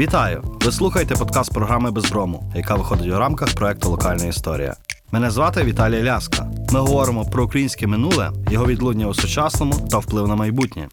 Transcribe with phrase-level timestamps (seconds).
[0.00, 0.58] Вітаю!
[0.60, 4.76] Ви слухаєте подкаст програми Безброму, яка виходить у рамках проекту Локальна історія.
[5.12, 6.46] Мене звати Віталій Ляска.
[6.72, 10.88] Ми говоримо про українське минуле, його відлуння у сучасному та вплив на майбутнє.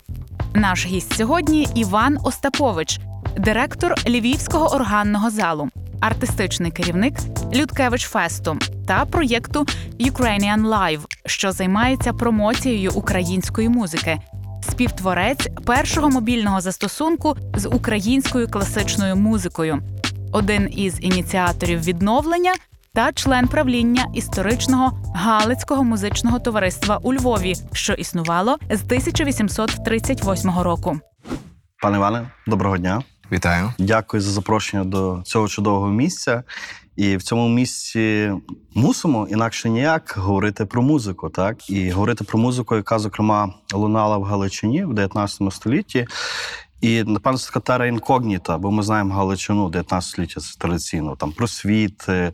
[0.54, 2.99] Наш гість сьогодні Іван Остапович,
[3.38, 5.70] директор Львівського органного залу,
[6.00, 7.14] артистичний керівник
[7.54, 9.66] Людкевич Фесту та проєкту
[10.00, 14.18] Ukrainian Live, що займається промоцією української музики,
[14.62, 19.82] співтворець першого мобільного застосунку з українською класичною музикою,
[20.32, 22.54] один із ініціаторів відновлення
[22.93, 31.00] та член правління історичного Галицького музичного товариства у Львові, що існувало з 1838 року.
[31.82, 33.03] Пане Іване, доброго дня.
[33.31, 33.73] Вітаю.
[33.80, 36.44] Дякую за запрошення до цього чудового місця.
[36.97, 38.31] І в цьому місці
[38.73, 44.23] мусимо інакше ніяк говорити про музику, так і говорити про музику, яка зокрема лунала в
[44.23, 46.08] Галичині в 19 столітті.
[46.81, 52.09] І напевно така тера інкогніта, бо ми знаємо Галичину 19 століття це традиційно там просвіт,
[52.09, 52.31] е,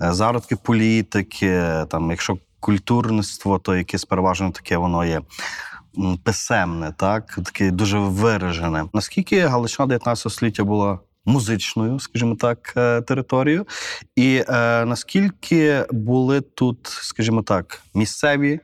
[0.00, 5.20] зародки політики, там, якщо культурництво, то якесь переважно таке воно є.
[6.24, 8.84] Писемне, так таке дуже виражене.
[8.92, 13.66] Наскільки Галичина 19 століття була музичною, скажімо так, е, територією,
[14.16, 18.60] і е, наскільки були тут, скажімо так, місцеві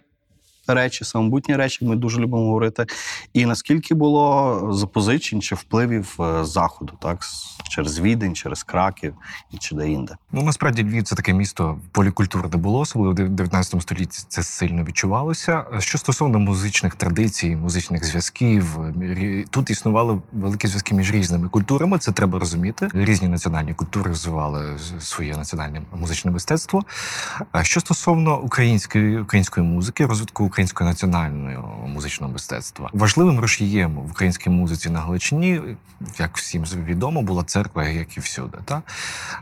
[0.74, 2.86] речі, самобутні речі, ми дуже любимо говорити,
[3.32, 7.24] і наскільки було запозичень чи впливів е, заходу, так
[7.68, 9.14] через Відень, через Краків
[9.50, 10.16] і чи де інде.
[10.32, 15.64] Ну насправді Львів це таке місто полікультурне було, особливо в 19 столітті це сильно відчувалося.
[15.78, 18.78] Що стосовно музичних традицій, музичних зв'язків,
[19.50, 21.98] тут існували великі зв'язки між різними культурами.
[21.98, 22.88] Це треба розуміти.
[22.94, 26.82] Різні національні культури розвивали своє національне музичне мистецтво.
[27.52, 34.50] А Що стосовно української української музики, розвитку українського національного музичного мистецтва, важливим рушієм в українській
[34.50, 35.60] музиці на Галичині,
[36.18, 38.58] як всім відомо, була церква, як і всюди.
[38.64, 38.82] Та?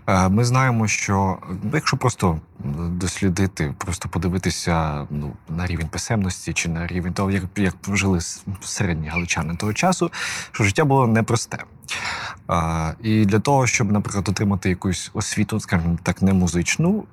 [0.06, 2.40] Е, Ми знаємо, що ну, якщо просто
[2.88, 8.20] дослідити, просто подивитися ну, на рівень писемності чи на рівень того, як, як жили
[8.62, 10.10] середні галичани того часу,
[10.52, 11.58] що життя було непросте.
[12.46, 17.04] А, і для того, щоб, наприклад, отримати якусь освіту, скажімо так, не музичну,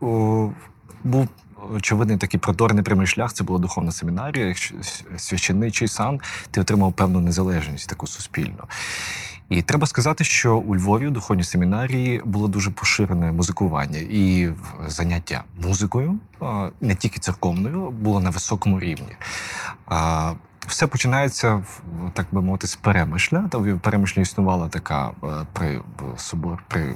[1.03, 1.27] був
[1.73, 3.33] очевидний такий продорний прямий шлях.
[3.33, 6.19] Це була духовна семінарія, якщо с- священичий сан,
[6.51, 8.63] ти отримав певну незалежність таку суспільну.
[9.49, 14.49] І треба сказати, що у Львові у духовній семінарії було дуже поширене музикування і
[14.87, 16.19] заняття музикою,
[16.81, 19.15] не тільки церковною, було на високому рівні.
[20.67, 21.63] Все починається
[22.13, 23.47] так би мовити з перемишля.
[23.51, 25.81] Та в перемишлі існувала така е, при
[26.17, 26.95] собор при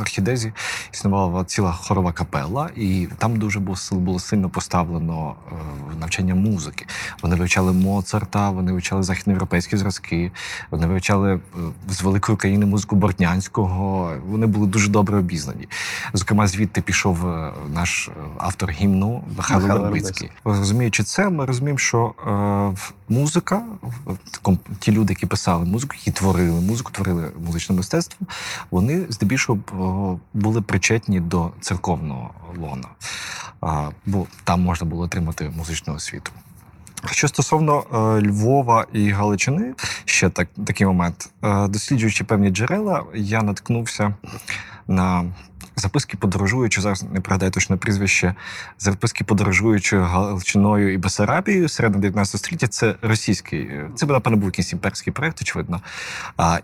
[0.00, 0.52] архідезі,
[0.92, 5.54] існувала ціла хорова капела, і там дуже було, було сильно поставлено е,
[6.00, 6.86] навчання музики.
[7.22, 10.32] Вони вивчали Моцарта, вони вивчали західноєвропейські зразки,
[10.70, 11.40] вони вивчали е,
[11.88, 14.12] з великої країни музику Бортнянського.
[14.26, 15.68] Вони були дуже добре обізнані.
[16.12, 20.30] Зокрема, звідти пішов е, наш автор гімну Михайло Вербицький.
[20.44, 22.14] Розуміючи це, ми розуміємо, що
[23.08, 23.62] музика,
[24.78, 28.26] ті люди, які писали музику, які творили музику, творили музичне мистецтво,
[28.70, 29.58] вони здебільшого
[30.34, 32.88] були причетні до церковного лона,
[34.06, 36.32] бо там можна було отримати музичну освіту.
[37.10, 39.74] Що стосовно е, Львова і Галичини,
[40.04, 41.30] ще так, такий момент.
[41.42, 44.14] Е, досліджуючи певні джерела, я наткнувся
[44.88, 45.24] на
[45.76, 48.34] записки подорожуючи, зараз не пригадаю точно прізвище,
[48.78, 52.66] записки подорожуючи Галичиною і Бесарабією середини 19 століття.
[52.66, 55.80] Це російський, е, це напевно був якийсь імперський проект, очевидно.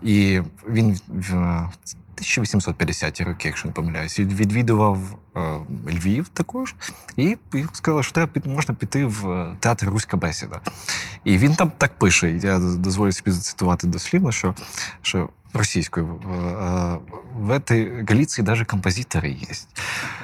[0.01, 0.99] І він
[2.17, 4.99] 1850-ті роки, якщо не помиляюсь, від- відвідував
[5.37, 5.39] е,
[5.87, 6.75] Львів також,
[7.17, 10.61] і і сказали, що треба можна піти в е, театр Руська бесіда.
[11.23, 14.55] І він там так пише, я дозволю собі зацитувати дослівно, що,
[15.01, 16.99] що російською в, е,
[17.39, 19.47] в этой Галіції навіть композитори є.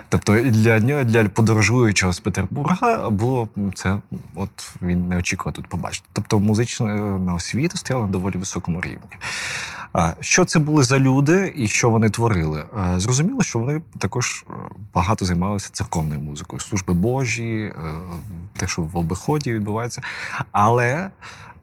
[0.09, 3.97] Тобто для нього, для подорожуючого з Петербурга було це,
[4.35, 6.07] от він не очікував тут побачити.
[6.13, 9.17] Тобто музична освіта стояла на доволі високому рівні.
[10.19, 12.64] Що це були за люди і що вони творили?
[12.96, 14.53] Е, Зрозуміло, що вони також е,
[14.93, 17.73] багато займалися церковною музикою, служби Божі, е,
[18.58, 20.02] те, що в обиході відбувається.
[20.52, 21.09] Але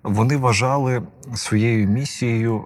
[0.03, 1.03] вони вважали
[1.35, 2.65] своєю місією.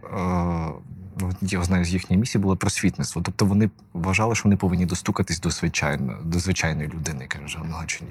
[1.21, 3.23] Ну, Я знаю, з їхньої місії було просвітництво.
[3.23, 8.11] Тобто вони вважали, що вони повинні достукатись до звичайної, до звичайної людини, каже в Галичині.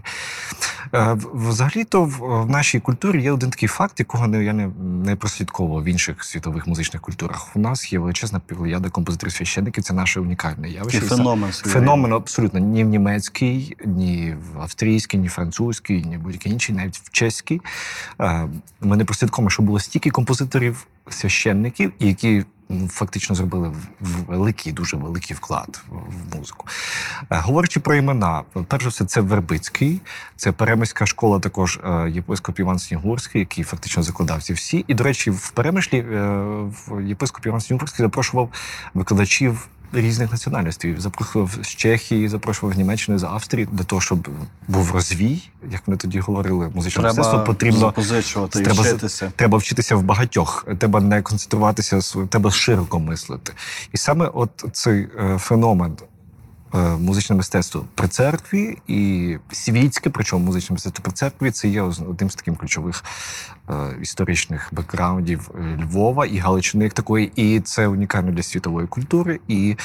[0.93, 4.67] Е, Взагалі-то в, в нашій культурі є один такий факт, якого я не,
[5.05, 7.55] не прослідковував в інших світових музичних культурах.
[7.55, 10.99] У нас є величезна плеяда композиторів священників, це наше унікальне явище.
[10.99, 11.51] Са- феномен.
[11.51, 17.11] Феномен абсолютно ні в німецький, ні в австрійський, ні французький, ні будь-який інший, навіть в
[17.11, 17.61] чеський.
[18.21, 18.47] Е,
[18.81, 22.45] Ми не прослідкуємо, що було стільки композиторів священників, які
[22.89, 23.73] фактично зробили
[24.27, 26.67] великий, дуже великий вклад в- музику.
[27.29, 30.01] Е, Говорячи про імена, перш за все, це Вербицький,
[30.35, 34.85] це Перемиська школа, також е, єпископ Іван Снігурський, який фактично закладав ці всі.
[34.87, 36.43] І, до речі, в Перемишлі е,
[37.03, 38.49] єпископ Іван Снігурський запрошував
[38.93, 39.67] викладачів.
[39.93, 44.27] Різних національностей запрошував з Чехії, запрошував з Німеччини, з Австрії для того, щоб
[44.67, 49.31] був розвій, як вони тоді говорили, музичне мистецтво потрібно позичувати, треба вчитися.
[49.35, 51.99] Треба вчитися в багатьох, треба не концентруватися,
[52.29, 53.53] треба широко мислити.
[53.93, 55.97] І саме от цей е, феномен
[56.73, 62.35] музичне мистецтво при церкві і світське, причому музичне мистецтво при церкві, це є одним з
[62.35, 63.03] таких ключових
[63.69, 67.31] е, історичних бекграундів е, Львова і Галичини як такої.
[67.35, 69.75] І це унікально для світової культури і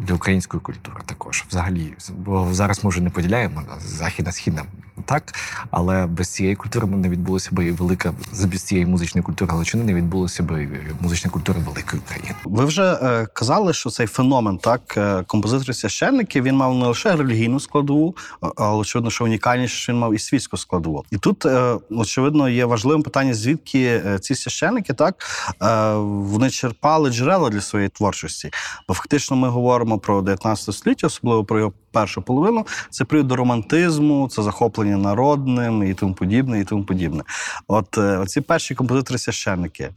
[0.00, 1.44] для української культури також.
[1.48, 4.62] Взагалі, бо зараз ми вже не поділяємо на західна східна
[5.04, 5.34] так,
[5.70, 8.14] але без цієї культури не відбулося би і велика
[8.52, 10.68] без цієї музичної культури Галичини не відбулося би
[11.00, 12.34] музична культура великої України.
[12.44, 17.16] Ви вже е, казали, що цей феномен, так, е, композитори священники, він мав не лише
[17.16, 18.16] релігійну складову,
[18.56, 21.04] але очевидно, що унікальніше, він мав і світську складову.
[21.10, 25.24] І тут, е, очевидно, є важливим питання, звідки е, ці священники так
[25.62, 28.50] е, вони черпали джерела для своєї творчості.
[28.88, 32.66] Бо фактично ми говоримо про 19 століття, особливо про його першу половину.
[32.90, 37.22] Це період до романтизму, це захоплення народним і тому подібне, і тому подібне.
[37.68, 39.90] От е, оці перші композитори священники.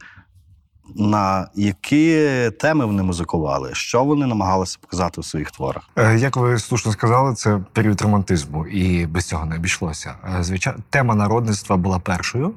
[0.96, 3.70] На які теми вони музикували?
[3.74, 5.82] Що вони намагалися показати у своїх творах?
[5.96, 10.14] Е, Як ви слушно сказали, це період романтизму, і без цього не обійшлося.
[10.38, 12.54] Е, Звичайно, тема народництва була першою,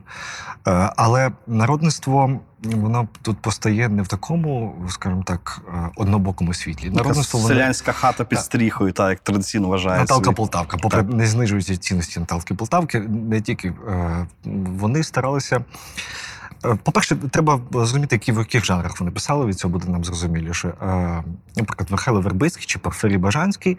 [0.67, 5.61] е, але народництво воно тут постає не в такому, скажімо так,
[5.95, 6.89] однобокому світлі.
[6.89, 10.13] Народництво воно селянська хата під стріхою, так як традиційно вважається.
[10.13, 11.13] Наталка Полтавка, попри Так.
[11.13, 13.73] не знижуються цінності Наталки Полтавки, не тільки
[14.79, 15.65] вони старалися.
[16.61, 20.67] По-перше, треба зрозуміти, які в яких жанрах вони писали, від цього буде нам зрозуміліше.
[20.67, 21.23] Е,
[21.55, 23.77] Наприклад, Михайло Вербицький чи Порфирій Бажанський.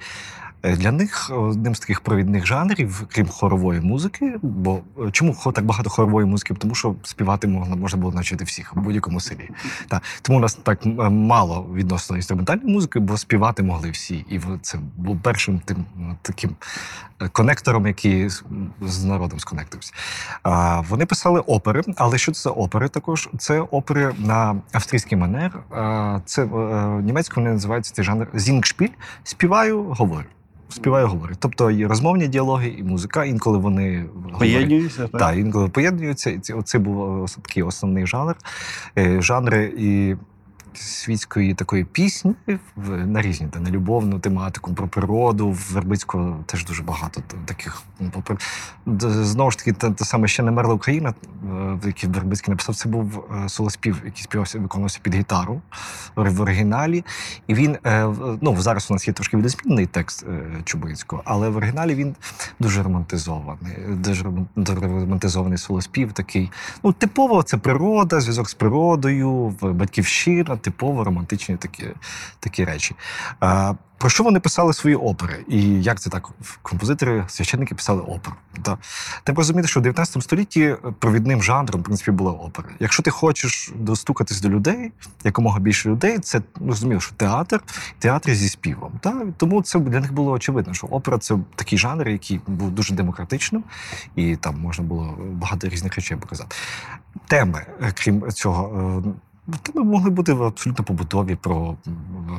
[0.62, 5.64] Е, Для них одним з таких провідних жанрів, крім хорової музики, бо е, чому так
[5.64, 6.54] багато хорової музики?
[6.54, 9.50] Тому що співати можна, можна було навчити всіх в будь-якому селі.
[9.88, 10.00] Та.
[10.22, 10.78] Тому у нас так
[11.10, 14.24] мало відносно інструментальної музики, бо співати могли всі.
[14.30, 15.84] І це був першим тим
[16.22, 16.56] таким
[17.22, 18.28] е, конектором, який
[18.80, 19.92] з, народом сконектився.
[20.88, 23.28] Вони писали опери, але що це за опери також?
[23.38, 25.58] Це опери на австрійський манер.
[26.24, 26.48] Це е,
[27.02, 28.88] німецькою вони називаються цей жанр зінгшпіль.
[29.24, 30.26] Співаю, говорю.
[30.70, 31.36] Співаю, говорить.
[31.40, 34.04] Тобто і розмовні діалоги, і музика, інколи вони.
[34.38, 35.20] Поєднуються, так?
[35.20, 36.30] Так, інколи поєднуються.
[36.30, 38.36] І це- Оце був ос- такий основний жанр.
[38.98, 40.16] Е, Жанри і
[40.80, 42.34] світської такої пісні
[42.86, 45.50] на різні, та на любовну тематику, про природу.
[45.50, 47.82] В Вербицького теж дуже багато таких.
[48.00, 48.10] ну,
[49.24, 51.14] Знову ж таки, те, те саме ще не мерла Україна,
[51.52, 52.74] е, який Вербицький написав.
[52.74, 55.60] Це був е, солоспів, який співався, виконувався під гітару
[56.16, 57.04] в оригіналі.
[57.46, 58.08] І він е,
[58.40, 60.26] ну зараз у нас є трошки відозмінений текст
[60.64, 62.14] Чубинського, але в оригіналі він
[62.60, 63.72] дуже романтизований.
[63.88, 64.46] Дуже роман-
[64.80, 66.50] романтизований солоспів, такий.
[66.84, 71.84] Ну, типово це природа, зв'язок з природою, батьківщина, типово романтичні такі,
[72.40, 72.94] такі речі.
[73.40, 75.44] А, про що вони писали свої опери?
[75.48, 76.28] І як це так?
[76.62, 78.36] Композитори, священники писали оперу.
[78.62, 78.78] Та
[79.24, 82.68] треба розуміти, що в 19 столітті провідним жанром, в принципі, була опера.
[82.80, 84.92] Якщо ти хочеш достукатись до людей,
[85.24, 87.60] якомога більше людей, це ну, зрозуміло, що театр,
[87.98, 88.92] театр зі співом.
[89.00, 89.22] Та?
[89.36, 93.64] Тому це для них було очевидно, що опера це такий жанр, який був дуже демократичним,
[94.16, 96.56] і там можна було багато різних речей показати.
[97.26, 99.10] Теми, е, крім цього, е,
[99.56, 101.76] Теми могли бути абсолютно побутові про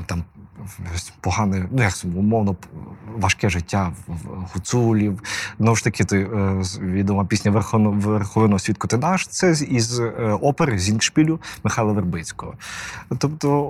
[0.06, 0.24] там
[1.22, 2.56] погане, ну як умовно
[3.18, 5.24] важке життя в- гуцулів.
[5.60, 9.28] Знову ж таки, ти е, відома пісня Верховино свідку ти наш.
[9.28, 10.10] Це із е,
[10.42, 12.54] опери Зінгшпілю Михайла Вербицького.
[13.18, 13.68] Тобто,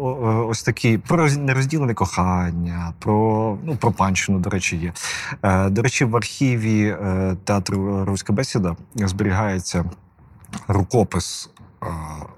[0.50, 4.94] ось такі про нерозділене кохання, про ну про панщину, до речі, є.
[5.44, 6.96] Е, До речі, в архіві
[7.44, 9.86] театру Руська бесіда зберігається
[10.68, 11.50] рукопис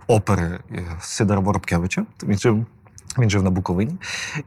[0.07, 2.05] опери е, Сидора Воробкевича.
[2.23, 2.37] Він
[3.19, 3.95] він жив на Буковині.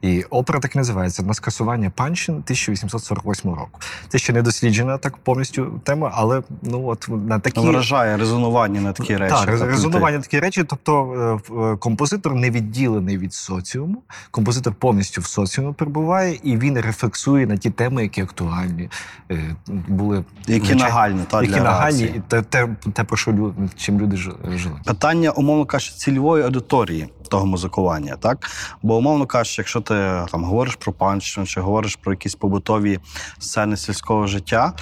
[0.01, 3.79] І опера так і називається На скасування панщин 1848 року.
[4.09, 8.93] Це ще не досліджена так повністю тема, але ну от на такі Вражає резонування на
[8.93, 9.35] такі речі.
[9.35, 10.63] так, Тобто, резонування такі речі.
[10.63, 11.13] Тобто
[11.49, 17.47] е, е, композитор не відділений від соціуму, композитор повністю в соціумі перебуває, і він рефлексує
[17.47, 18.89] на ті теми, які актуальні
[19.31, 23.31] е, були Які звичайно, нагальні, та, які для нагальні, і те, те, те, про що
[23.31, 24.75] лю- чим люди жили.
[24.85, 28.49] Питання, умовно кажучи, цільової аудиторії того музикування, так?
[28.83, 29.93] Бо, умовно кажучи, якщо ти
[30.31, 32.99] там говориш про панщину чи говориш про якісь побутові
[33.39, 34.73] сцени сільського життя,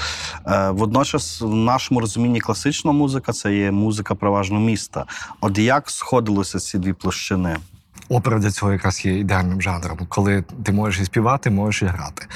[0.48, 5.06] е, водночас в нашому розумінні класична музика це є музика переважно міста.
[5.42, 7.58] От як сходилися ці дві площини?
[8.10, 12.28] опера для цього якраз є ідеальним жанром, коли ти можеш і співати, можеш і грати.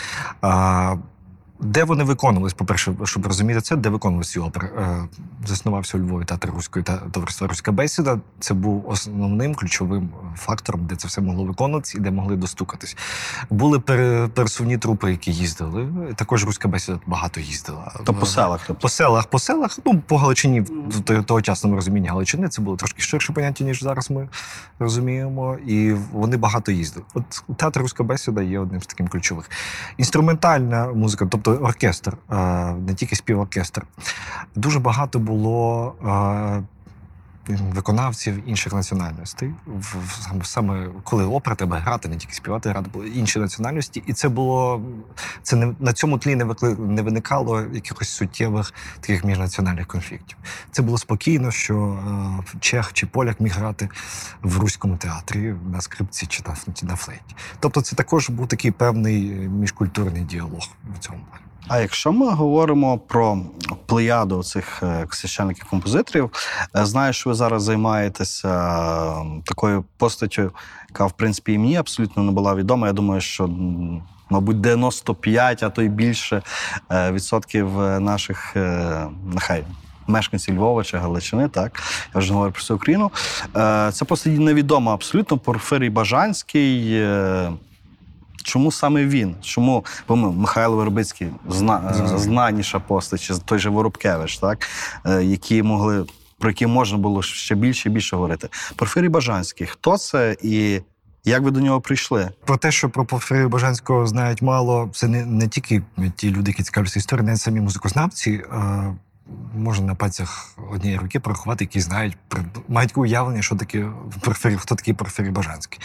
[1.60, 4.70] Де вони виконувались, по-перше, щоб розуміти це, де виконувалися ці опери?
[4.78, 5.08] Е,
[5.46, 8.20] Заснувався у Львові театр руської та товариства Руська бесіда.
[8.40, 12.98] Це був основним ключовим фактором, де це все могло виконуватися і де могли достукатись.
[13.50, 15.88] Були пересувні трупи, які їздили.
[16.16, 17.92] Також руська бесіда багато їздила.
[18.04, 18.62] То по селах.
[18.68, 18.82] Тобто.
[18.82, 23.02] По селах, по селах, ну по Галичині, в то- тогочасному розумінні Галичини, це було трошки
[23.02, 24.30] ширше поняття, ніж зараз ми
[24.80, 25.58] розуміємо.
[25.68, 27.06] І вони багато їздили.
[27.14, 29.50] От театр руська бесіда є одним з таких ключових.
[29.98, 32.36] Інструментальна музика, тобто оркестр, е,
[32.74, 33.86] не тільки співоркестр.
[34.56, 35.96] Дуже багато було.
[37.50, 43.40] Виконавців інших національностей, В- саме- коли опера треба грати, не тільки співати, грати були інші
[43.40, 44.82] національності, і це було
[45.44, 50.38] це не на цьому тлі не викли, не виникало якихось суттєвих таких міжнаціональних конфліктів.
[50.72, 52.00] Це було спокійно, що
[52.54, 53.90] е, чех чи поляк міг грати
[54.42, 57.36] в руському театрі на скрипці чи на, чи на флейті.
[57.60, 61.47] Тобто, це також був такий певний е, міжкультурний діалог в цьому плані.
[61.68, 63.40] А якщо ми говоримо про
[63.86, 66.30] плеяду цих священників композиторів,
[66.78, 70.52] е, знаю, що ви зараз займаєтеся е, такою постаттю,
[70.90, 72.88] яка в принципі і мені абсолютно не була відома.
[72.88, 73.50] Я думаю, що
[74.30, 76.42] мабуть 95, а то й більше
[76.92, 79.64] е, відсотків е, наших е, нехай.
[80.10, 81.82] Мешканців Львова чи Галичини, так
[82.16, 83.12] я вже говорю про всю Україну.
[83.56, 85.38] Е, Це просто невідомо абсолютно.
[85.38, 87.02] Порфирій Бажанський.
[88.48, 89.36] Чому саме він?
[89.42, 94.68] Чому бо ми, Михайло Вербицький зна, е, знаніша постать, чи той же Воробкевич, так?
[95.06, 96.06] Е, які могли,
[96.40, 98.50] про які можна було ще більше і більше говорити.
[98.76, 100.82] Порфирій Бажанський, хто це і
[101.26, 102.30] як ви до нього прийшли?
[102.46, 105.82] Про те, що про Порфирія Бажанського знають мало, це не, не тільки
[106.16, 108.44] ті люди, які цікавляться історією, навіть самі музикознавці.
[109.58, 112.18] Можна на пальцях однієї руки порахувати, які знають,
[112.68, 113.88] мають уявлення, що таке
[114.22, 115.80] Порфирій, хто такий Порфирій Бажанський.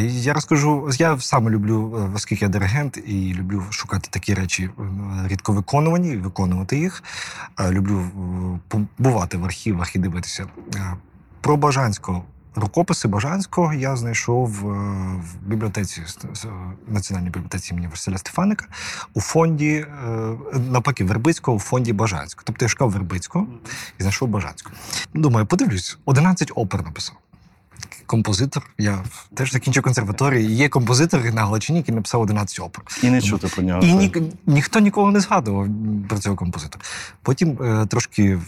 [0.00, 4.82] Я розкажу, я саме люблю, е, оскільки я диригент, і люблю шукати такі речі е,
[5.28, 7.02] рідко виконувані, виконувати їх.
[7.70, 10.46] Люблю е, побувати в архівах і дивитися.
[11.40, 12.24] Про Бажанського.
[12.54, 16.02] Рукописи Бажанського я знайшов в бібліотеці
[16.88, 18.66] Національній бібліотеці імені Василя Стефаника
[19.14, 19.86] у фонді, е,
[20.70, 22.42] навпаки, Вербицького у фонді Бажанського.
[22.46, 23.46] Тобто я шукав Вербицького
[23.98, 24.74] і знайшов Бажанського.
[25.14, 27.16] Думаю, подивлюсь, 11 опер написав.
[28.06, 30.48] Композитор, я теж закінчив консерваторію.
[30.50, 32.84] Є композитор на Галичині, який написав 11 опер.
[33.02, 33.80] І не чути про нього.
[33.82, 35.68] І ні, ніхто ніколи не згадував
[36.08, 36.84] про цього композитора.
[37.22, 38.40] Потім е, трошки в-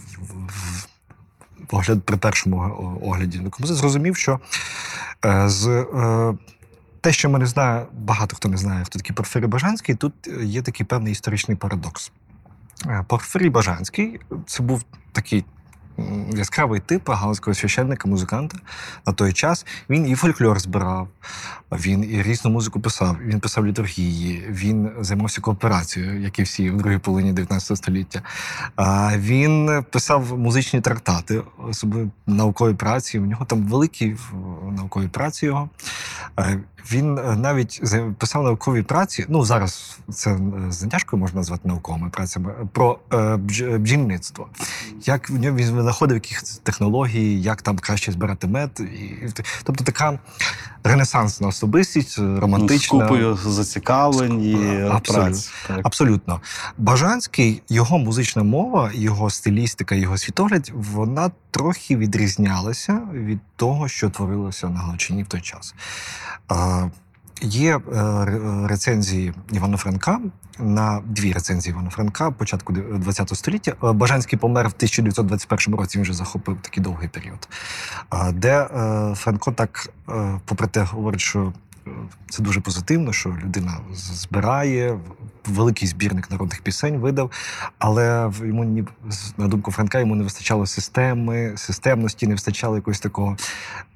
[0.47, 0.87] в-
[1.71, 2.57] огляд при першому
[3.01, 4.39] огляді на композитор зрозумів, що
[5.25, 6.33] е, з е,
[7.01, 10.61] те, що ми не знаємо, багато хто не знає, хто такий Порфирій Бажанський, тут є
[10.61, 12.11] такий певний історичний парадокс.
[12.85, 15.45] Е, Порфирій Бажанський це був такий.
[16.35, 18.57] Яскравий тип галицького священника, музиканта
[19.07, 19.65] на той час.
[19.89, 21.07] Він і фольклор збирав,
[21.71, 23.17] він і різну музику писав.
[23.25, 28.21] Він писав літургії, він займався кооперацією, як і всі в другій половині 19 століття.
[29.15, 33.19] Він писав музичні трактати, особливо наукові праці.
[33.19, 34.15] У нього там великі
[34.71, 35.69] наукові праці його.
[36.39, 36.59] Е,
[36.91, 37.81] Він е, навіть
[38.17, 39.25] писав наукові праці.
[39.29, 40.39] Ну зараз це е,
[40.69, 43.37] з натяжкою можна назвати науковими працями про е,
[43.77, 44.47] бджільництво.
[45.05, 48.79] Як в ньому він знаходив яких технологій, як там краще збирати мед.
[48.79, 49.27] І,
[49.63, 50.19] тобто така
[50.83, 55.23] ренесансна особистість, Ну, з купою зацікавлень і Абсолютно.
[55.23, 55.51] праць.
[55.67, 55.79] Так.
[55.83, 56.41] Абсолютно.
[56.77, 64.69] Бажанський, його музична мова, його стилістика, його світогляд, вона трохи відрізнялася від того, що творилося
[64.69, 65.75] на Галичині в той час.
[67.41, 67.81] Є е,
[68.67, 70.19] рецензії Івана Франка
[70.59, 73.73] на дві рецензії Івана Франка початку ХХ століття.
[73.83, 75.97] Е, Бажанський помер в 1921 році.
[75.97, 77.47] Він вже захопив такий довгий період.
[78.33, 79.89] Де е, Франко так,
[80.45, 81.53] попри те, говорить, що
[82.29, 84.99] це дуже позитивно, що людина збирає
[85.47, 87.31] великий збірник народних пісень видав,
[87.79, 88.83] але йому ні
[89.37, 93.37] на думку Франка йому не вистачало системи, системності, не вистачало якогось такого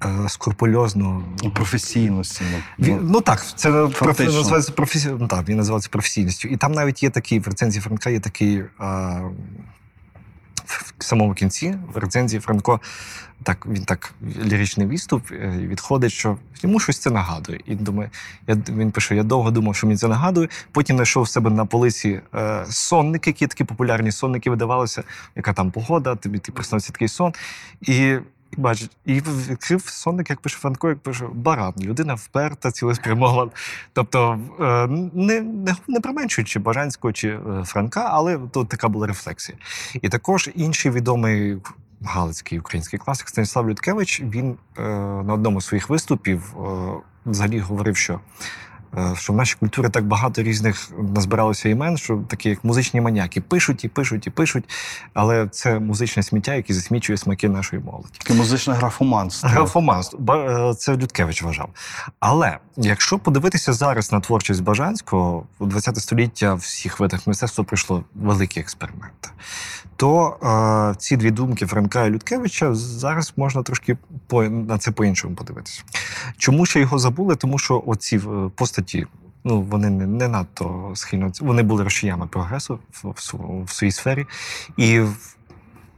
[0.04, 2.44] е, скрупульозного Професійності.
[2.78, 5.10] ну, він, ну так, це називається професі...
[5.18, 6.48] ну, так, він називається професійністю.
[6.48, 9.20] І там навіть є такий в рецензії Франка, є такий а,
[10.98, 12.80] в самому кінці в рецензії Франко.
[13.42, 14.14] Так, він так
[14.44, 17.60] ліричний відступ е, відходить, що йому щось це нагадує.
[17.66, 18.10] І думає,
[18.46, 20.48] я, він пише: я довго думав, що мені це нагадує.
[20.72, 25.02] Потім знайшов в себе на полиці е, сонники, які такі популярні сонники видавалися,
[25.36, 27.32] яка там погода, тобі ти приснувся такий сон.
[27.80, 28.16] І
[28.56, 31.72] бачить, і відкрив сонник, як пише Франко, як пише баран.
[31.80, 33.50] Людина вперта, цілеспрямована.
[33.92, 39.58] Тобто, е, не, не, не применшуючи Бажанського чи е, Франка, але тут така була рефлексія.
[40.02, 41.56] І також інший відомий
[42.04, 44.82] галицький український класик Станіслав Людкевич, він е,
[45.22, 46.54] на одному з своїх виступів
[47.26, 48.20] взагалі говорив, що,
[49.14, 53.84] що в нашій культурі так багато різних назбиралося імен, що такі як музичні маніяки пишуть
[53.84, 54.64] і пишуть і пишуть,
[55.14, 58.08] але це музичне сміття, яке засмічує смаки нашої молоді.
[58.18, 59.48] Таке музичне графоманство.
[59.48, 60.34] Графоманство.
[60.34, 61.68] Е, Це Людкевич вважав.
[62.20, 68.60] Але якщо подивитися зараз на творчість Бажанського, у 20 століття всіх видах мистецтва пройшло великі
[68.60, 69.28] експерименти.
[69.96, 70.36] То
[70.92, 73.96] е, ці дві думки Франка і Людкевича зараз можна трошки
[74.26, 75.82] по, на це по-іншому подивитися.
[76.36, 77.36] Чому ще його забули?
[77.36, 78.20] Тому що оці е,
[78.82, 79.06] постаті.
[79.44, 81.32] Ну, вони не, не надто схильно.
[81.40, 84.26] Вони були рушіями прогресу в, в, в своїй сфері.
[84.76, 85.00] І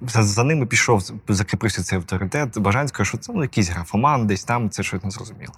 [0.00, 4.70] за, за ними пішов, закріпився цей авторитет Бажанського, що це ну, якийсь графоман, десь там
[4.70, 5.52] це щось не зрозуміло.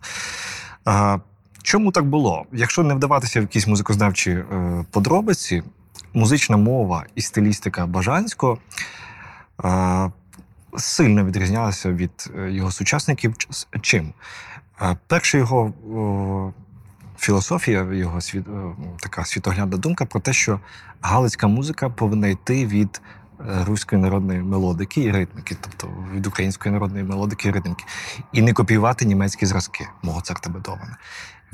[0.84, 1.18] А,
[1.62, 2.46] чому так було?
[2.52, 5.62] Якщо не вдаватися в якісь музикознавчі е, подробиці,
[6.14, 8.58] музична мова і стилістика Бажанського
[9.64, 10.10] е,
[10.76, 13.34] сильно відрізнялася від е, його сучасників.
[13.82, 14.12] Чим?
[14.82, 15.72] Е, перше його
[17.18, 20.60] філософія, його світ, е, така світоглядна думка про те, що
[21.00, 23.02] галицька музика повинна йти від
[23.40, 27.84] е, руської народної мелодики і ритмики, тобто від української народної мелодики і ритмики,
[28.32, 30.96] і не копіювати німецькі зразки Моцарта Бетовена.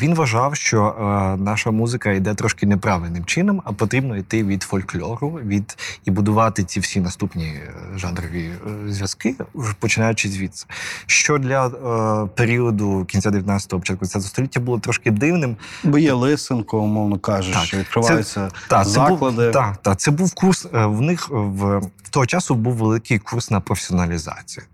[0.00, 5.28] Він вважав, що е, наша музика йде трошки неправильним чином, а потрібно йти від фольклору,
[5.30, 8.50] від і будувати ці всі наступні е, жанрові
[8.86, 9.34] е, зв'язки,
[9.78, 10.66] починаючи звідси.
[11.06, 16.78] Що для е, періоду кінця 19-го, початку 20 століття було трошки дивним, Бо є Лисенко,
[16.80, 19.50] умовно кажучи, Так, відкриваються це був, заклади.
[19.50, 20.66] так, так, це був курс.
[20.74, 24.66] е, В них в, в того часу був великий курс на професіоналізацію.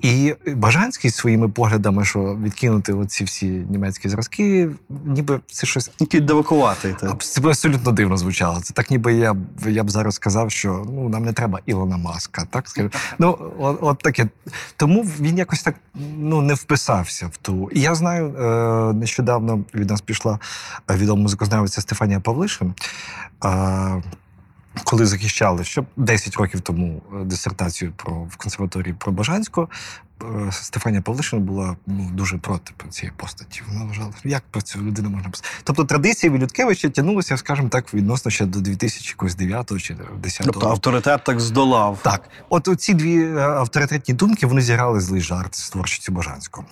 [0.00, 4.70] І Бажанський своїми поглядами, що відкинути оці всі німецькі зразки,
[5.04, 6.94] ніби це щось Який девакуватий.
[7.18, 8.60] це б абсолютно дивно звучало.
[8.60, 12.46] Це так, ніби я я б зараз сказав, що ну нам не треба Ілона Маска.
[12.50, 12.90] Так скажу.
[13.18, 14.28] Ну от, от таке.
[14.76, 17.70] Тому він якось так ну не вписався в ту.
[17.72, 20.38] І я знаю, е, нещодавно від нас пішла
[20.90, 22.74] е, відома музикознавиця Стефанія Павлишин.
[24.84, 29.68] Коли захищали ще 10 років тому е, дисертацію про в консерваторії про Бажанського,
[30.22, 33.62] е, Стефанія Павлишин була ну дуже проти цієї постаті.
[33.68, 35.48] Вона вважала, як про цю людину можна писати.
[35.64, 41.24] Тобто традиції від Людкевича тягнулися, скажімо так, відносно ще до 2009 чи 2010 Тобто авторитет
[41.24, 41.98] так здолав.
[42.02, 46.66] так, от ці дві е, авторитетні думки вони зіграли злий жарт з творчістю Бажанського.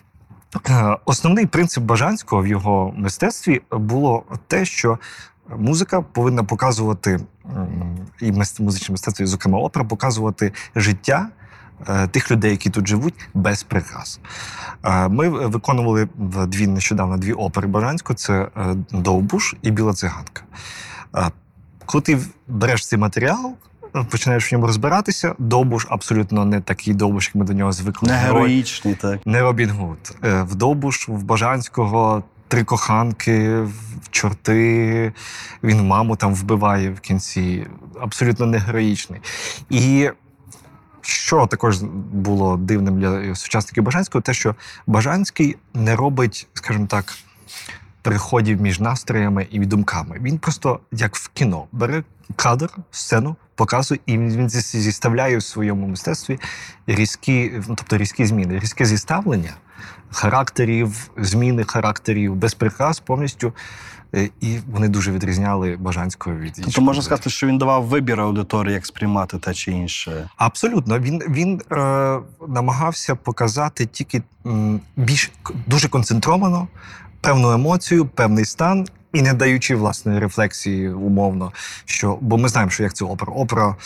[1.04, 4.98] Основний принцип Бажанського в його мистецтві було те, що
[5.58, 7.20] музика повинна показувати
[8.20, 11.28] і музичне мистецтво, і, зокрема опера, показувати життя.
[11.88, 14.20] е, Тих людей, які тут живуть, без прикрас.
[14.84, 20.42] Е, Ми виконували в дві нещодавно дві опери Бажанського: це е, Довбуш і Біла циганка.
[21.86, 23.54] Коли ти береш цей матеріал,
[24.10, 25.34] починаєш в ньому розбиратися.
[25.38, 28.08] Довбуш абсолютно не такий довбуш, як ми до нього звикли.
[28.08, 29.26] Не героїчний, так.
[29.26, 30.16] не Робін Гуд.
[30.22, 33.66] В Довбуш, в Бажанського три коханки,
[34.10, 35.12] чорти.
[35.62, 37.66] Він маму там вбиває в кінці.
[38.00, 39.20] Абсолютно не героїчний.
[39.70, 40.10] І
[41.00, 44.54] що також було дивним для сучасників Бажанського, те, що
[44.86, 47.14] Бажанський не робить, скажімо так,
[48.02, 50.18] переходів між настроями і думками.
[50.22, 52.02] Він просто, як в кіно, бере
[52.36, 56.38] кадр, сцену, показує, і він зіставляє в своєму мистецтві
[56.86, 59.54] різкі, ну, тобто різкі зміни, різке зіставлення
[60.12, 63.52] характерів, зміни характерів, без прикрас повністю.
[64.14, 68.20] Е, І вони дуже відрізняли Бажанського від інших Тобто можна сказати, що він давав вибір
[68.20, 70.28] аудиторії, як сприймати те чи інше.
[70.36, 75.30] Абсолютно, він, він е, намагався показати тільки м, більш
[75.66, 76.68] дуже концентровано
[77.20, 78.86] певну емоцію, певний стан.
[79.12, 81.52] І не даючи власної рефлексії умовно,
[81.84, 83.32] що бо ми знаємо, що як це опера.
[83.32, 83.76] Опера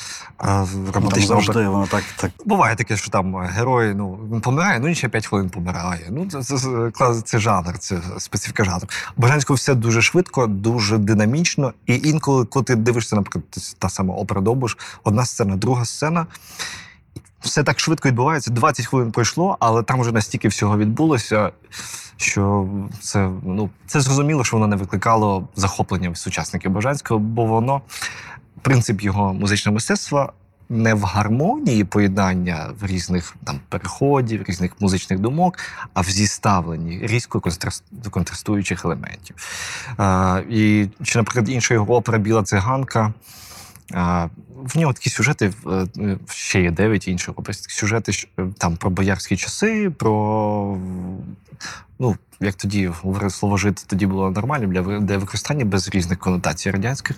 [0.44, 1.46] е, Ну, романтична опера.
[1.46, 5.08] завжди воно так, так Буває таке, що там герой ну він помирає, ну він ще
[5.08, 6.06] 5 хвилин помирає.
[6.10, 6.56] Ну це, це,
[6.94, 8.88] це, це жанр, це специфіка жанру.
[9.16, 11.72] Бажанського все дуже швидко, дуже динамічно.
[11.86, 13.44] І інколи, коли ти дивишся, наприклад,
[13.78, 16.26] та сама опера Довбуш, одна сцена, друга сцена.
[17.40, 18.50] Все так швидко відбувається.
[18.50, 21.50] 20 хвилин пройшло, але там вже настільки всього відбулося,
[22.16, 22.68] що
[23.00, 27.80] це ну це зрозуміло, що воно не викликало захоплення в сучасників Бажанського, бо воно
[28.62, 30.32] принцип його музичного мистецтва
[30.68, 35.58] не в гармонії поєднання в різних там переходів, різних музичних думок,
[35.94, 39.36] а в зіставленні різко контраст- контрастуючих елементів.
[39.96, 43.12] А, і чи, наприклад, інша його опера Біла циганка.
[43.90, 47.54] В нього такі сюжети е, ще є дев'ять інших опер.
[47.54, 50.78] Сюжети е, там про боярські часи, про
[51.98, 52.90] ну, як тоді
[53.30, 54.30] слово жити, тоді було
[54.80, 57.16] ви- для використання без різних конотацій радянських.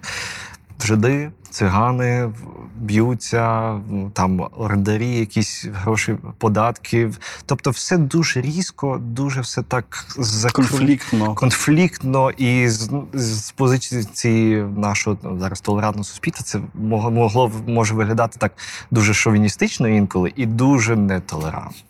[0.85, 2.33] Жиди, цигани
[2.77, 3.81] б'ються,
[4.13, 7.11] там орендарі, якісь гроші, податки.
[7.47, 11.35] Тобто, все дуже різко, дуже все так закру- Конфліктно.
[11.35, 18.39] конфліктно, і з, з позиції нашого ну, зараз толерантного суспільства це могло, могло може виглядати
[18.39, 18.53] так
[18.91, 21.83] дуже шовіністично інколи і дуже нетолерантно.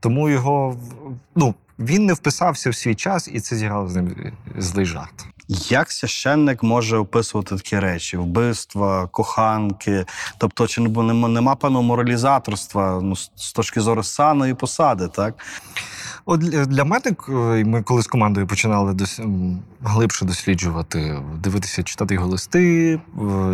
[0.00, 0.76] Тому його
[1.36, 4.14] ну, він не вписався в свій час, і це зіграло з ним
[4.58, 5.26] злий жарт.
[5.52, 8.16] Як священник може описувати такі речі?
[8.16, 10.04] Вбивства, коханки?
[10.38, 15.34] Тобто, чи нема, нема певного моралізаторства ну, з точки зору сану і посади, так?
[16.24, 17.16] От для мене,
[17.64, 19.20] ми коли з командою починали дос...
[19.82, 23.00] глибше досліджувати, дивитися, читати його листи, е,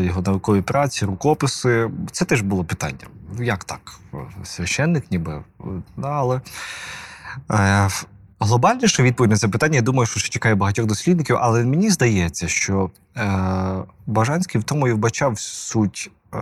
[0.05, 3.07] його наукові праці, рукописи, це теж було питання.
[3.41, 4.01] Як так?
[4.45, 5.33] Священник, ніби.
[5.33, 5.65] Е,
[5.97, 6.41] да, Але
[8.41, 11.91] е, глобальніша відповідь на це питання, я думаю, що ще чекає багатьох дослідників, але мені
[11.91, 16.11] здається, що е, Бажанський в тому і вбачав суть.
[16.35, 16.39] е,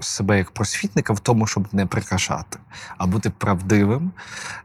[0.00, 2.58] Себе як просвітника в тому, щоб не прикрашати,
[2.98, 4.10] а бути правдивим,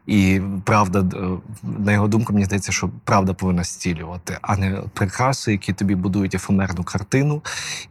[0.08, 1.28] і правда, е,
[1.64, 6.36] на його думку, мені здається, що правда повинна зцілювати, а не прикраси, які тобі будують
[6.36, 7.42] ефемерну картину,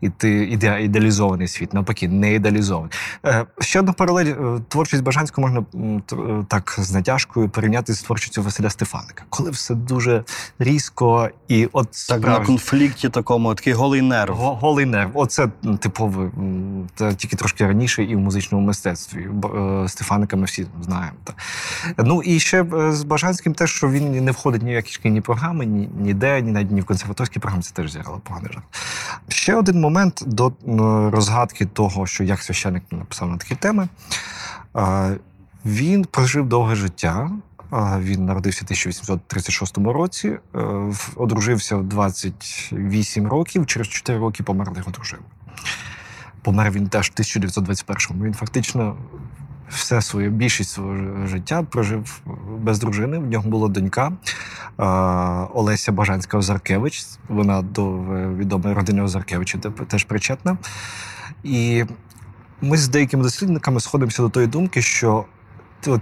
[0.00, 2.90] і ти іде, ідеалізований світ, навпаки, не ідеалізований.
[3.26, 4.26] Е, ще одна паралель.
[4.26, 5.64] е, Творчість Бажанського можна
[6.48, 10.24] так з натяжкою порівняти з творчістю Василя Стефаника, коли все дуже
[10.58, 14.34] різко і от Так, на конфлікті такому, такий голий нерв.
[14.36, 15.10] Голий нерв.
[15.14, 15.48] Оце
[16.94, 19.28] та тільки трошки раніше і в музичному мистецтві.
[19.44, 21.16] Е, Стефаника ми всі знаємо.
[21.98, 25.20] Ну і ще е, з Бажанським те, що він не входить ні в які шкільні
[25.20, 28.64] програми, ні, ніде, ні навіть ні в консерваторські програми, це теж зіграло поганий жарт.
[29.28, 30.52] Ще один момент до
[31.10, 33.88] розгадки того, що як священник написав на такі теми.
[34.76, 35.16] Е,
[35.64, 37.30] Він прожив довге життя.
[37.98, 40.38] Він народився в 1836 році,
[41.16, 45.22] одружився в 28 років, через 4 роки померла його дружина.
[46.42, 48.24] Помер він теж в 1921-му.
[48.24, 48.96] Він фактично
[49.70, 52.20] все своє, більшість свого життя прожив
[52.60, 53.18] без дружини.
[53.18, 54.12] В нього була донька
[55.54, 57.06] Олеся Бажанська Озаркевич.
[57.28, 60.56] Вона до е, відомої родини Озаркевичів те- теж причетна.
[61.44, 61.84] І
[62.60, 65.24] ми з деякими дослідниками сходимося до тої думки, що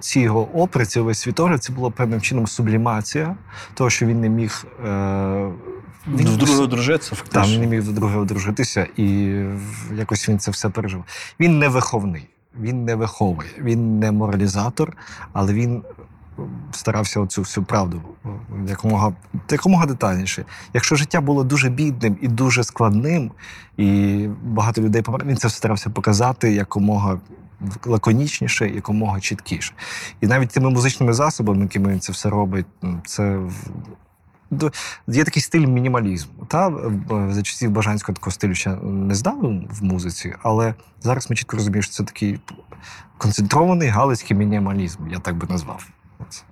[0.01, 3.37] ці його опери, ці весь світогляд, це було певним чином сублімація,
[3.75, 4.65] того, що він не міг.
[4.87, 5.51] Е,
[6.17, 7.55] З другою дружиться, там фактично.
[7.55, 9.05] він не міг вдруге одружитися, і
[9.95, 11.05] якось він це все пережив.
[11.41, 12.29] Він не виховний,
[12.61, 14.97] він не виховує, він не моралізатор,
[15.33, 15.83] але він
[16.39, 18.29] е, старався оцю всю правду е,
[18.69, 19.13] якомога,
[19.51, 20.45] якомога детальніше.
[20.75, 23.31] Якщо життя було дуже бідним і дуже складним,
[23.77, 27.21] і багато людей помер, він це старався показати якомога.
[27.85, 29.73] Лаконічніше, якомога чіткіше.
[30.21, 33.39] І навіть тими музичними засобами, якими він це все робить, ну, це
[35.09, 36.33] Є такий стиль мінімалізму.
[36.49, 36.73] Та
[37.31, 41.83] за часів Бажанського такого стилю ще не знали в музиці, але зараз ми чітко розуміємо,
[41.83, 42.41] що це такий
[43.19, 45.87] концентрований галицький мінімалізм, я так би назвав.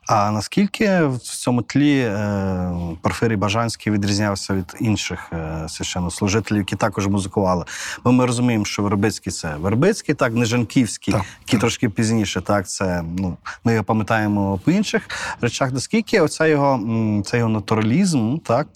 [0.08, 7.06] А наскільки в цьому тлі е, Порфирій Бажанський відрізнявся від інших е, священнослужителів, які також
[7.06, 7.64] музикували?
[8.04, 11.60] Бо ми розуміємо, що Вербицький це Вербицький, так, не Жанківський, Так, який так.
[11.60, 12.40] трошки пізніше.
[12.40, 15.08] Так, це ну ми його пам'ятаємо по інших
[15.40, 15.72] речах.
[15.72, 16.80] Наскільки оця його
[17.24, 18.68] цей його натуралізм, так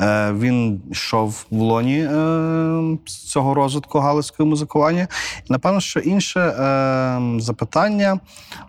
[0.00, 2.08] е, він йшов в лоні
[3.06, 5.08] цього розвитку галицького музикування.
[5.48, 6.54] І напевно, що інше
[7.38, 8.20] запитання,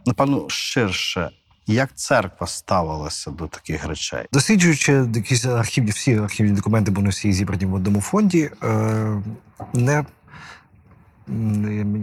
[0.05, 1.29] напевно, ширше.
[1.67, 4.25] Як церква ставилася до таких речей?
[4.33, 9.21] Досліджуючи якісь архівні, всі архівні документи, бо вони всі зібрані в одному фонді, е,
[9.73, 10.05] не,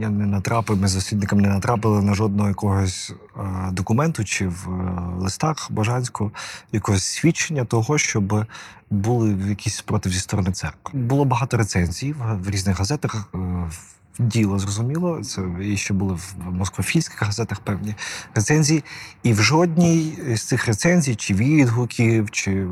[0.00, 3.40] я не натрапив, ми з дослідниками не натрапили на жодного якогось е,
[3.72, 6.30] документу чи в е, листах Бажанського
[6.72, 8.46] якогось свідчення того, щоб
[8.90, 11.00] були якісь спротив зі сторони церкви.
[11.00, 13.28] Було багато рецензій в, різних газетах.
[13.32, 13.70] в-
[14.20, 17.94] Діло зрозуміло, це і ще були в москофільських газетах певні
[18.34, 18.84] рецензії.
[19.22, 22.66] І в жодній з цих рецензій, чи відгуків, чи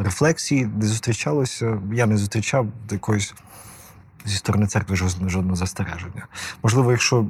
[0.00, 1.78] рефлексій не зустрічалося.
[1.92, 3.34] Я не зустрічав якоїсь
[4.24, 6.26] зі сторони церкви жодного, застереження.
[6.62, 7.26] Можливо, якщо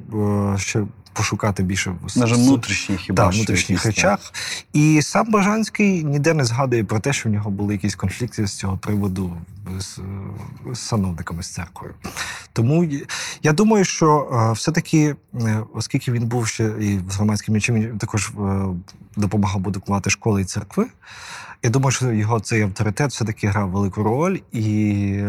[0.54, 4.32] е, ще пошукати більше в Навіть с- внутрішні хіба що внутрішніх речах.
[4.72, 8.54] І сам Бажанський ніде не згадує про те, що в нього були якісь конфлікти з
[8.54, 9.36] цього приводу
[9.78, 9.98] з,
[10.72, 11.94] з сановниками з церквою.
[12.52, 12.86] Тому
[13.42, 17.98] я думаю, що е, все-таки, е, оскільки він був ще і з громадським м'ячем, він
[17.98, 18.32] також
[19.16, 20.86] допомагав будувати школи і церкви.
[21.62, 25.20] Я думаю, що його цей авторитет все-таки грав велику роль, і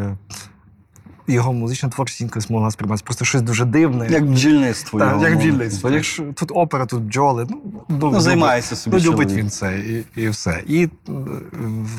[1.27, 4.07] його музична творчість інколи могла сприйматися просто щось дуже дивне.
[4.09, 4.99] Як бджільництво.
[4.99, 5.89] Так, як бджільництво.
[5.89, 8.97] Якщо тут опера, тут бджоли, ну, ну, Ну, займається собі.
[8.97, 9.43] Ну, любить чоловік.
[9.43, 10.63] він це і, і все.
[10.67, 10.89] І е,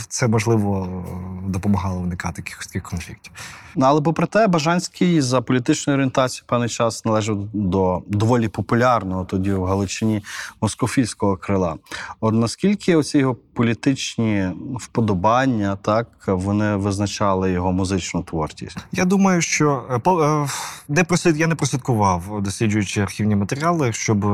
[0.08, 1.04] це можливо
[1.46, 3.32] допомагало уникати якихось таких конфліктів.
[3.78, 9.52] Ну, але попри те, Бажанський за політичною орієнтацією певний час належав до доволі популярного тоді
[9.52, 10.24] в Галичині
[10.60, 11.76] москофільського крила.
[12.20, 14.48] От наскільки оці його політичні
[14.80, 18.78] вподобання, так вони визначали його музичну творчість?
[18.92, 20.48] Я думаю, що е, е,
[20.88, 24.26] не прослід, я не прослідкував, досліджуючи архівні матеріали, щоб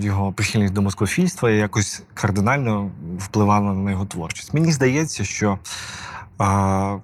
[0.00, 4.54] його прихильність до москофільства якось кардинально впливала на його творчість.
[4.54, 5.58] Мені здається, що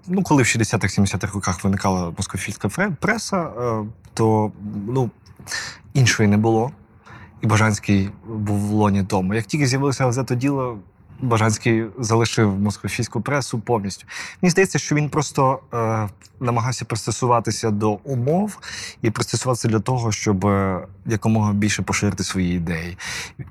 [0.07, 2.69] ну, коли в 60-х-70-х роках виникала москофільська
[3.01, 4.53] преса, е, то
[4.87, 5.11] ну,
[5.95, 6.71] іншої не було.
[7.41, 9.35] І Бажанський був в лоні тому.
[9.35, 10.79] Як тільки з'явилося газета діло,
[11.21, 14.07] Бажанський залишив москофільську пресу повністю.
[14.43, 16.09] Мені здається, що він просто е,
[16.41, 18.59] намагався пристосуватися до умов
[19.03, 22.99] і пристосуватися для того, щоб е, якомога більше поширити свої ідеї.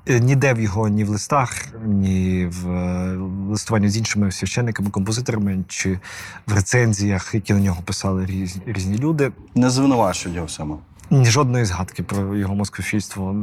[0.06, 3.16] Е, Ніде в його ні в листах, ні в е,
[3.50, 5.98] листуванні з іншими священниками, композиторами чи
[6.46, 10.78] в рецензіях, які на нього писали різні, різні люди, Не звинувачують його ні
[11.10, 13.36] жодної згадки про його москофільство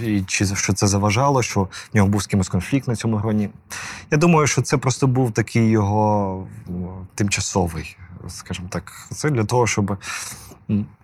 [0.00, 3.50] і чи що це заважало, що в нього був з кимось конфлікт на цьому гроні.
[4.10, 6.46] Я думаю, що це просто був такий його
[7.14, 7.96] тимчасовий,
[8.28, 8.92] скажімо так.
[9.10, 9.98] Це для того, щоб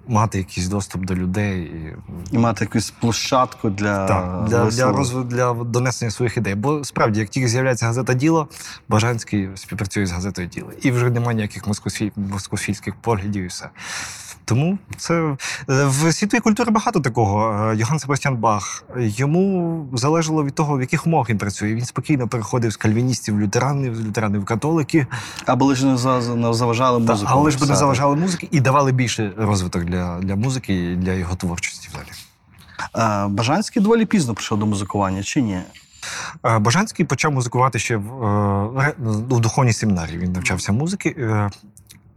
[0.08, 1.96] мати якийсь доступ до людей і
[2.32, 5.24] І мати якусь площадку для, так, для, для, розв...
[5.24, 6.54] для донесення своїх ідей.
[6.54, 8.48] Бо справді, як тільки з'являється газета Діло,
[8.88, 10.70] Бажанський співпрацює з газетою Діло.
[10.82, 12.10] І вже немає ніяких москофіль...
[12.16, 13.70] москофільських поглядів і все.
[14.48, 15.36] Тому це е,
[15.68, 17.52] в світовій культурі багато такого.
[17.72, 21.74] Е, Йоганн Себастьян Бах йому залежало від того, в яких умовах він працює.
[21.74, 25.06] Він спокійно переходив з кальвіністів в лютеранів, з лютеранів в католики,
[25.46, 27.30] Аби лише не, за- не заважали та, музику.
[27.34, 31.12] але ж би не заважали музики і давали більше розвиток для, для музики і для
[31.12, 32.10] його творчості взагалі.
[33.24, 35.58] Е, Бажанський доволі пізно прийшов до музикування, чи ні?
[36.60, 40.18] Бажанський почав музикувати ще в, е, ре- духовній семінарії.
[40.18, 41.16] Він навчався музики.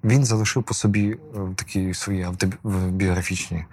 [0.03, 3.65] Він залишив по собі е, такі свої автобіографічні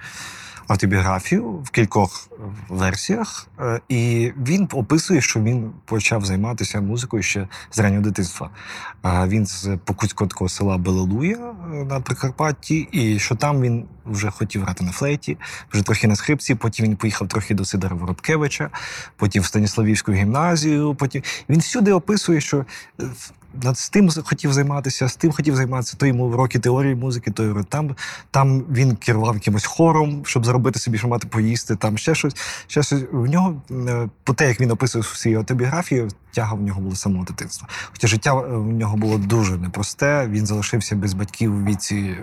[0.69, 2.37] автобіографію в кількох е,
[2.69, 3.49] версіях.
[3.61, 8.51] Е, І він описує, що він почав займатися музикою ще з раннього дитинства.
[9.05, 11.55] Він з Покутського села Белелуя
[11.91, 15.39] на Прикарпатті, і що там він вже хотів грати на флейті,
[15.73, 16.55] вже трохи на скрипці.
[16.55, 18.71] Потім він поїхав трохи до Сидора Воробкевича,
[19.17, 20.95] потім в Станіславівську гімназію.
[20.95, 22.65] Потім він всюди описує, що
[23.75, 25.97] з тим хотів займатися, з тим хотів займатися.
[25.99, 27.97] То йому уроки теорії музики, то там.
[28.31, 31.77] Там він керував якимось хором, щоб заробити собі, щоб мати поїсти.
[31.77, 32.37] Там ще щось.
[32.67, 33.03] Ще щось.
[33.13, 36.97] В нього е, по те, як він описував в своїй автобіографії, тяга в нього була
[36.97, 37.69] самого дитинства.
[37.93, 40.27] Хоча життя е, в нього було дуже непросте.
[40.29, 42.17] Він залишився без батьків у віці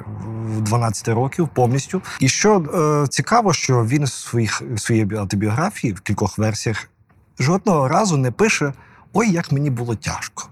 [0.48, 2.02] в 12 років повністю.
[2.20, 6.90] І що е, цікаво, що він в своїх своїй автобіографії в кількох версіях
[7.40, 8.74] жодного разу не пише:
[9.14, 10.50] Ой, як мені було тяжко.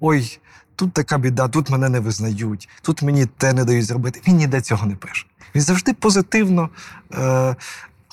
[0.00, 0.38] Ой,
[0.76, 4.20] тут така біда, тут мене не визнають, тут мені те не дають зробити.
[4.28, 5.26] Він ніде цього не пише.
[5.54, 6.70] Він завжди позитивно.
[7.14, 7.56] Е,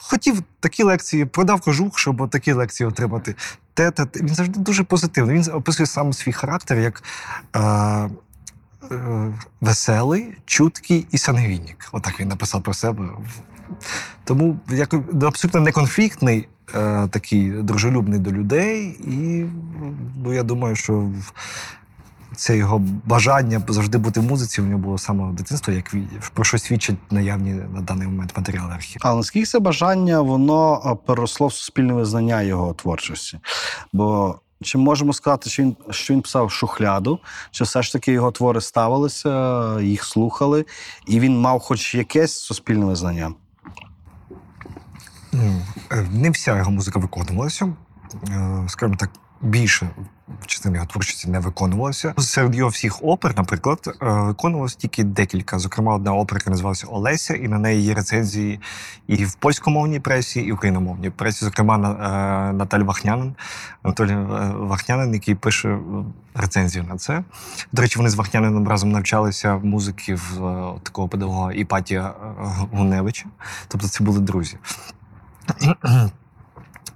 [0.10, 3.36] Хотів такі лекції, продав кожух, щоб такі лекції отримати.
[3.74, 4.08] Те, те.
[4.16, 5.36] Він завжди дуже позитивний.
[5.36, 7.04] Він описує сам свій характер як
[7.56, 8.10] е, е,
[9.62, 11.90] веселий, чуткий і сангвінік.
[11.92, 13.10] Отак він написав про себе.
[14.24, 19.46] Тому як абсолютно неконфліктний, е, такий дружелюбний до людей, і
[20.24, 21.10] ну, я думаю, що
[22.36, 24.62] це його бажання завжди бути в музиці.
[24.62, 25.96] У нього було з самого дитинства, як
[26.34, 29.02] про що свідчать наявні на даний момент матеріали архіву.
[29.04, 33.40] Але наскільки це бажання воно е, переросло в суспільне визнання його творчості?
[33.94, 37.20] Бо чи можемо сказати, що він, що він писав шухляду,
[37.52, 40.66] чи все ж таки його твори ставилися, їх слухали,
[41.08, 43.34] і він мав хоч якесь суспільне визнання?
[45.92, 47.70] Е, Не вся його музика виконувалася.
[48.30, 49.10] Е, Скажімо так,
[49.42, 49.90] більше
[50.46, 52.14] частина його творчості не виконувалася.
[52.18, 55.60] Серед його всіх опер, наприклад, е, виконувалось тільки декілька.
[55.60, 58.60] Зокрема, одна опера, яка називалася Олеся, і на неї є рецензії
[59.08, 61.46] і в польськомовній пресі, і в україномовній пресі.
[61.46, 63.36] Зокрема, на- Наталь Вахнянин,
[63.84, 64.16] Анатолій
[64.56, 65.78] Вахнянин, який пише
[66.36, 67.24] рецензію на це.
[67.72, 70.34] До речі, вони з Вахнянином разом навчалися музики в
[70.84, 72.14] такого педагога Іпатія
[72.72, 73.26] Гуневича.
[73.68, 74.58] Тобто це були друзі.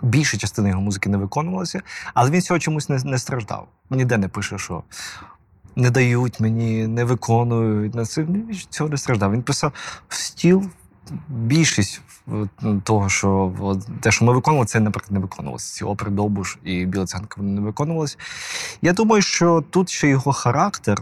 [0.02, 1.82] Більша частина його музики не виконувалася,
[2.14, 3.68] але він цього чомусь не, не страждав.
[3.90, 4.84] Ніде не пише, що
[5.76, 7.96] не дають мені, не виконують.
[7.96, 9.32] На це він цього не страждав.
[9.32, 9.74] Він писав
[10.08, 10.70] в стіл.
[11.28, 12.48] Більшість е,
[12.84, 13.54] того, що
[14.02, 15.74] те, що ми виконували, це, наприклад, не виконувалося.
[15.74, 18.18] Ці опери Довбуш і Біла Цянка вони не виконувалися.
[18.82, 21.02] Я думаю, що тут ще його характер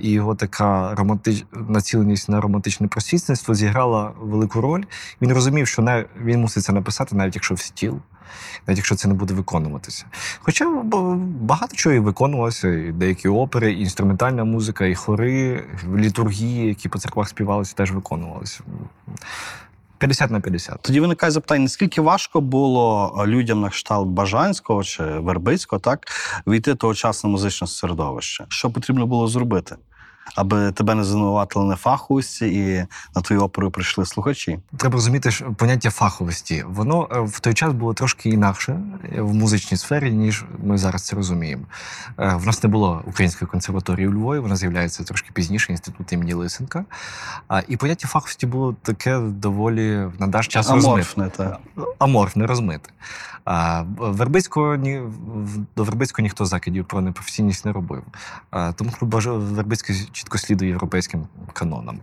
[0.00, 1.44] і його така романтич...
[1.68, 4.84] націленість на романтичне просвітництво зіграла велику роль.
[5.22, 6.04] Він розумів, що не...
[6.24, 8.00] він мусить це написати, навіть якщо в стіл.
[8.66, 10.04] навіть якщо це не буде виконуватися.
[10.40, 10.70] Хоча
[11.40, 15.64] багато чого і виконувалося, і деякі опери, і інструментальна музика, і хори,
[15.96, 18.60] літургії, які по церквах співалися, теж виконувалися.
[20.02, 20.78] 50 на 50.
[20.82, 26.06] Тоді виникає запитання: наскільки важко було е, людям на кшталт Бажанського чи Вербицького так
[26.46, 28.44] війти в тогочасне музичне середовище?
[28.48, 29.76] Що потрібно було зробити,
[30.34, 34.58] аби тебе не звинуватили нефаховості і на твою оперу прийшли слухачі?
[34.76, 36.64] Треба розуміти що поняття фаховості.
[36.68, 38.80] Воно е, в той час було трошки інакше
[39.16, 41.64] е, в музичній сфері, ніж ми зараз це розуміємо.
[42.18, 46.34] Е, В нас не було української консерваторії у Львові, вона з'являється трошки пізніше, інститут імені
[46.34, 46.84] Лисенка.
[47.68, 50.88] І поняття фаховості було таке доволі на наш час розмите.
[50.88, 51.60] Аморфне, так.
[51.98, 52.90] Аморфне, розмите.
[53.44, 55.02] А, Вербицького, ні,
[55.76, 58.02] до Вербицького ніхто закидів про непрофесійність не робив.
[58.50, 62.00] А, тому Вербицький чітко слідує європейським канонам.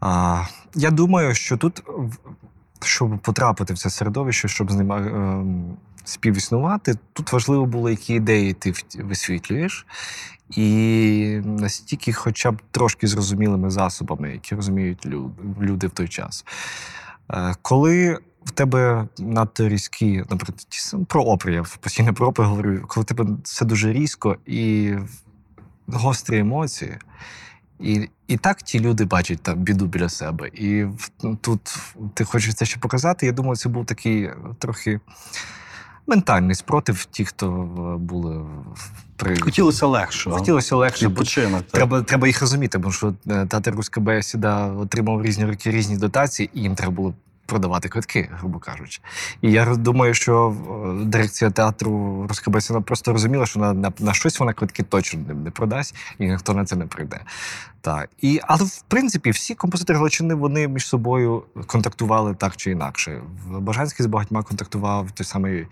[0.00, 0.42] А,
[0.74, 1.82] я думаю, що тут,
[2.82, 5.44] щоб потрапити в це середовище, щоб з ним е,
[6.04, 9.86] співіснувати, тут важливо було, які ідеї ти висвітлюєш,
[10.50, 16.44] і настільки, хоча б трошки зрозумілими засобами, які розуміють лю- люди в той час.
[17.30, 20.66] Е, Коли в тебе надто різкі, наприклад,
[21.08, 24.94] про опери, я постійно про опери говорю, коли в тебе все дуже різко і
[25.86, 26.98] гострі емоції,
[27.80, 30.48] і, і так ті люди бачать там біду біля себе.
[30.48, 30.86] І
[31.22, 31.78] ну, тут
[32.14, 33.26] ти хочеш це ще показати.
[33.26, 35.00] Я думаю, це був такий е, трохи
[36.06, 37.46] ментальний спротив ті, хто
[37.94, 38.46] е, були
[39.16, 40.38] при Хотілося легшого.
[40.38, 41.04] хотілося легше.
[41.60, 41.70] так.
[41.70, 46.50] Треба, треба їх розуміти, бо що е, театр Руська Бесіда отримав різні роки різні дотації,
[46.54, 47.14] і їм треба було
[47.46, 49.00] продавати квитки, грубо кажучи.
[49.42, 50.56] І я думаю, що
[51.02, 55.34] е, дирекція театру Руська вона просто розуміла, що на, на, на щось вона квитки точно
[55.34, 57.20] не продасть, і ніхто на це не прийде.
[57.84, 58.10] Так.
[58.20, 63.22] І, але в принципі всі композитори Галичини вони між собою контактували так чи інакше.
[63.50, 65.66] Бажанський з багатьма контактував той самий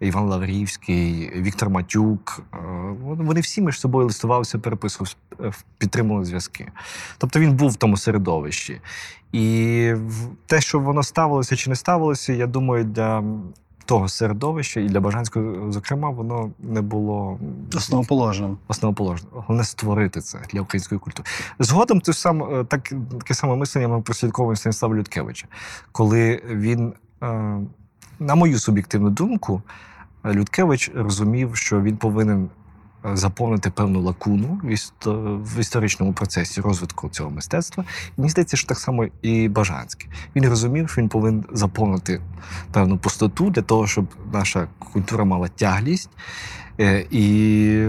[0.00, 2.42] Іван Лаврівський, Віктор Матюк.
[2.54, 2.58] Е,
[3.02, 6.72] Вони всі між собою листувалися, переписували, е, підтримували зв'язки.
[7.18, 8.80] Тобто він був в тому середовищі.
[9.32, 9.92] І
[10.46, 13.24] те, що воно ставилося чи не ставилося, я думаю, для
[13.88, 17.38] того середовища і для Бажанського, зокрема, воно не було
[17.76, 18.58] Основоположним.
[18.68, 19.30] Основоположним.
[19.34, 21.28] Головне створити це для української культури.
[21.58, 25.46] Згодом ти сам, е, так, таке саме мислення ми прослідковуємо Станіслава Людкевича,
[25.92, 27.26] коли він, е,
[28.18, 29.62] на мою суб'єктивну думку,
[30.24, 32.48] Людкевич розумів, що він повинен
[33.04, 34.60] заповнити певну лакуну
[35.16, 37.84] в, історичному процесі розвитку цього мистецтва.
[38.08, 40.10] І мені здається, що так само і Бажанський.
[40.36, 42.20] Він розумів, що він повинен заповнити
[42.72, 46.10] певну пустоту для того, щоб наша культура мала тяглість.
[46.80, 47.86] Е, І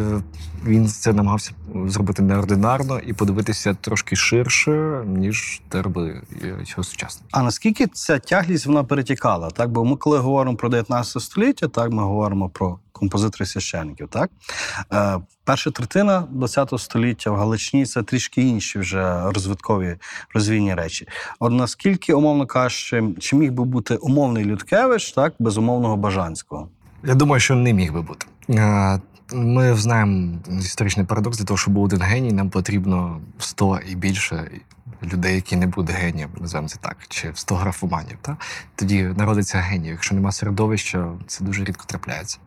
[0.66, 1.52] він це намагався
[1.86, 7.30] зробити неординарно і подивитися трошки ширше, ніж те робили його сучасники.
[7.32, 9.50] А наскільки ця тяглість вона перетікала?
[9.50, 14.08] Так, бо ми, коли говоримо про 19 століття, так ми говоримо про композиторів священників.
[14.08, 14.32] Так
[14.94, 19.96] е, перша третина 20 століття в Галичині це трішки інші вже розвиткові
[20.34, 21.08] розвійні речі.
[21.40, 26.70] От наскільки, умовно кажучи, чи міг би бути умовний Людкевич, так без умовного Бажанського?
[27.04, 28.26] Я думаю, що не міг би бути.
[29.34, 34.52] Ми знаємо історичний парадокс, для того, щоб був один геній, нам потрібно 100 і більше
[35.04, 38.18] людей, які не будуть генієм, називаємо це так, чи 100 графоманів.
[38.22, 38.38] Та?
[38.76, 39.88] Тоді народиться геній.
[39.88, 42.38] Якщо нема середовища, це дуже рідко трапляється.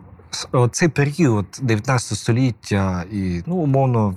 [0.53, 4.15] Оцей Цей період 19 століття і, ну, умовно,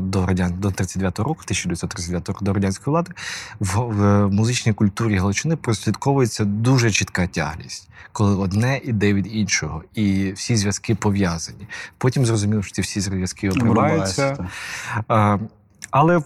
[0.00, 3.12] до радян до 39-го року, 1939 року до радянської влади,
[3.60, 10.32] в, в музичній культурі Галичини прослідковується дуже чітка тяглість, коли одне іде від іншого, і
[10.32, 11.68] всі зв'язки пов'язані.
[11.98, 14.48] Потім зрозуміло, що ці всі зв'язки обриваються.
[15.08, 15.38] А,
[15.90, 16.22] але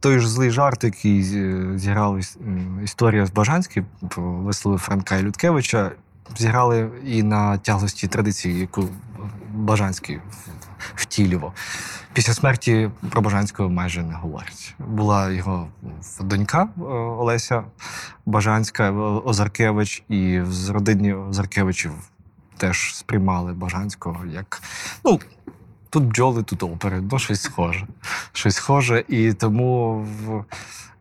[0.00, 2.20] той ж злий жарт, який з- зіграв
[2.84, 5.90] історія з Бажанським про вислови Франка і Людкевича,
[6.36, 8.88] зіграли і на тяглості традиції, яку
[9.54, 10.18] Бажанський
[10.94, 11.54] втілював.
[12.12, 14.74] Після смерті про Бажанського майже не говорять.
[14.78, 15.68] Була його
[16.20, 17.64] донька е, Олеся
[18.26, 18.92] Бажанська, е,
[19.24, 21.92] Озаркевич, і з родині Озаркевичів
[22.56, 24.62] теж сприймали Бажанського як
[25.04, 25.20] ну,
[25.90, 27.86] тут бджоли, тут опери, ну щось схоже.
[28.32, 29.04] Щось схоже.
[29.08, 29.94] І тому
[30.26, 30.44] в...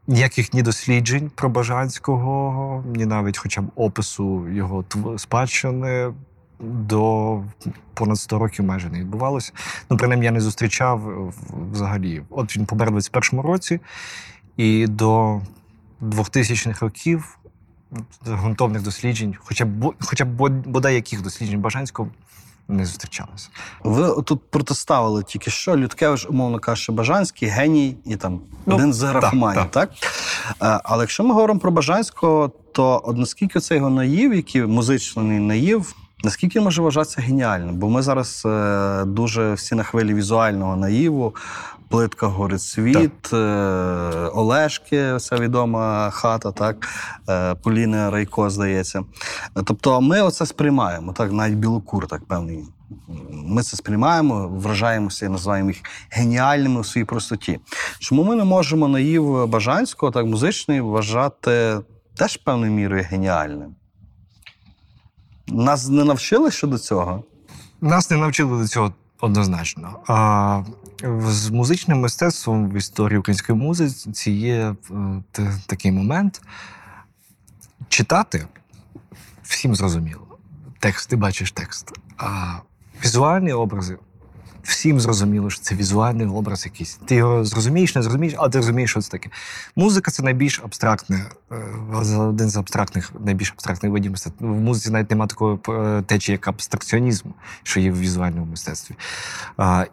[0.07, 4.85] ніяких ні досліджень про Бажанського, ні навіть хоча б опису його
[5.17, 6.13] спадщини
[6.61, 7.43] до
[7.93, 9.53] понад 100 років майже не відбувалося.
[9.89, 11.31] Ну, принаймні, я не зустрічав
[11.71, 12.23] взагалі.
[12.29, 13.79] От він помер у 21-му році,
[14.57, 15.41] і до
[16.01, 17.37] 2000-х років
[18.27, 22.09] ґрунтовних досліджень, хоча б, хоча б бо- бодай яких досліджень Бажанського
[22.67, 23.49] не зустрічалося.
[23.83, 29.03] Ви тут протиставили тільки що Людкевич, умовно кажучи, Бажанський, геній і там Ну, один з
[29.03, 29.91] графоманів, так, так?
[30.61, 35.95] Е, Але якщо ми говоримо про Бажанського, от наскільки цей його наїв, який музичний наїв,
[36.23, 37.75] наскільки він може вважатися геніальним?
[37.75, 41.35] Бо ми зараз е, дуже всі на хвилі візуального наїву.
[41.89, 43.37] Плитка горить світ, е,
[44.33, 46.87] Олешки, ця відома хата, так,
[47.29, 49.03] е, Поліни Райко, здається.
[49.65, 52.63] Тобто ми оце сприймаємо, так, навіть білокур, так певний.
[53.31, 57.59] Ми це сприймаємо, вражаємося і називаємо їх геніальними у своїй простоті.
[57.99, 61.79] Чому ми не можемо наїв Бажанського, так музичний, вважати
[62.15, 63.75] теж певною мірою геніальним?
[65.47, 67.23] Нас не навчили щодо цього?
[67.81, 69.99] Нас не навчили до цього однозначно.
[70.07, 70.63] А
[71.27, 74.75] з музичним мистецтвом в історії української музиці є
[75.39, 76.41] е, такий момент.
[77.89, 78.47] Читати
[79.43, 80.27] всім зрозуміло.
[80.79, 81.91] Текст, ти бачиш текст.
[82.17, 82.55] А
[83.03, 83.97] візуальні образи
[84.63, 86.99] всім зрозуміло, що це візуальний образ якийсь.
[87.05, 89.29] Ти його зрозумієш, не зрозумієш, але ти розумієш, що це таке.
[89.75, 91.55] Музика це найбільш абстрактне, е,
[92.17, 94.47] один з абстрактних, найбільш абстрактних видів мистецтва.
[94.47, 97.29] В музиці навіть немає такої е, течії, як абстракціонізм,
[97.63, 98.95] що є в візуальному мистецтві.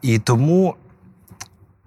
[0.02, 0.74] І тому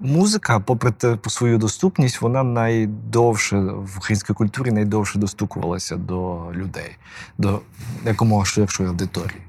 [0.02, 6.98] музика, попри те, по свою доступність, вона найдовше в українській культурі найдовше достукувалася до людей,
[7.38, 7.60] до
[8.06, 9.42] якомога ширшої аудиторії.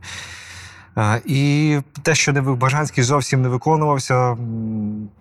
[1.25, 4.37] І те, що Невик Бажанський зовсім не виконувався,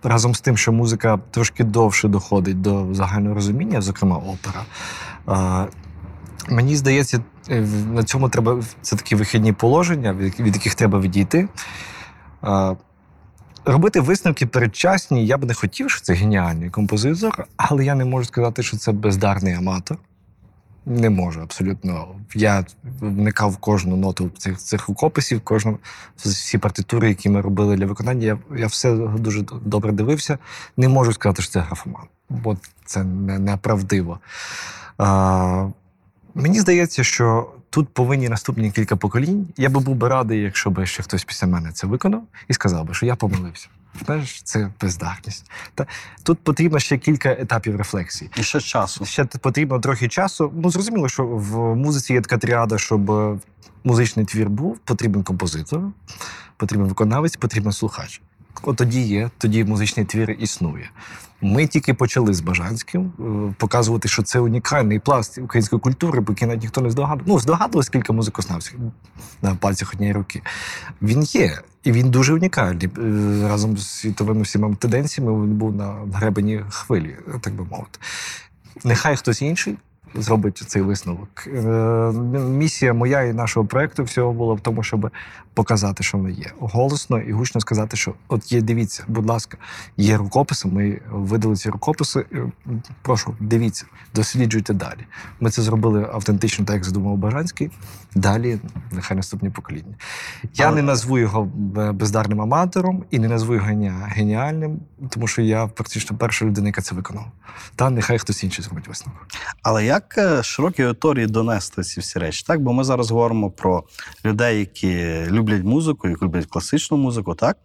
[0.03, 4.65] разом з тим, що музика трошки довше доходить до загального розуміння, зокрема опера.
[6.49, 7.19] Мені здається,
[7.49, 7.61] е,
[7.93, 11.47] на цьому треба це такі вихідні положення, від яких треба відійти.
[13.65, 18.26] Робити висновки передчасні я б не хотів, що це геніальний композитор, але я не можу
[18.26, 19.97] сказати, що це бездарний аматор.
[20.86, 22.07] Не можу абсолютно.
[22.36, 22.65] Я
[22.99, 25.77] вникав в кожну ноту цих, цих рукописів, кожну
[26.17, 28.25] всі партитури, які ми робили для виконання.
[28.25, 30.38] Я, я все дуже добре дивився.
[30.77, 34.19] Не можу сказати, що це графоман, бо це не, неправдиво.
[34.97, 35.67] А,
[36.36, 39.47] мені здається, що тут повинні наступні кілька поколінь.
[39.57, 42.86] Я би був би радий, якщо б ще хтось після мене це виконав і сказав
[42.86, 43.67] би, що я помилився.
[44.05, 45.51] Знаєш, це бездарність.
[45.75, 45.85] Та
[46.23, 48.31] тут потрібно ще кілька етапів рефлексії.
[48.37, 49.05] І ще часу.
[49.05, 50.53] Ще потрібно трохи часу.
[50.55, 53.39] Ну, зрозуміло, що в музиці є така тріада, щоб е,
[53.83, 55.81] музичний твір був, потрібен композитор,
[56.57, 58.21] потрібен виконавець, потрібен слухач.
[58.63, 60.89] От тоді є, тоді музичний твір існує.
[61.41, 66.61] Ми тільки почали з Бажанським е, показувати, що це унікальний пласт української культури, поки навіть
[66.61, 67.27] ніхто не здогадував.
[67.27, 68.79] Ну, здогадувалось кілька музикознавців
[69.41, 70.41] на пальцях однієї руки.
[71.01, 72.89] Він є, і він дуже унікальний.
[72.97, 77.99] Е, Разом з світовими всіма тенденціями він був на гребені хвилі, так би мовити.
[78.83, 79.77] Нехай хтось інший
[80.16, 81.47] зробить цей висновок.
[81.47, 81.62] Е,
[82.39, 85.09] Місія моя і нашого проекту всього була в тому, щоб
[85.53, 86.45] показати, що воно є.
[86.59, 89.57] Голосно і гучно сказати, що от є, дивіться, будь ласка,
[89.97, 90.68] є рукописи.
[90.68, 92.26] Ми видали ці рукописи.
[92.34, 92.51] Е,
[93.01, 93.86] Прошу, дивіться,
[94.16, 95.05] досліджуйте далі.
[95.39, 97.72] Ми це зробили автентично, так як задумав Бажанський.
[98.16, 98.59] Далі
[98.91, 99.95] нехай наступні покоління.
[100.53, 101.43] Я Але- не назву його
[101.93, 103.68] бездарним аматором і не назву його
[104.07, 107.26] геніальним, тому що я практично перша людина, яка це виконав.
[107.76, 109.28] Та нехай хтось інший зробить висновок.
[109.64, 112.43] Але як е, широкій аудиторії донести ці всі речі?
[112.47, 113.84] Так, бо ми зараз говоримо про
[114.26, 117.58] людей, які люблять музику, які люблять класичну музику, так?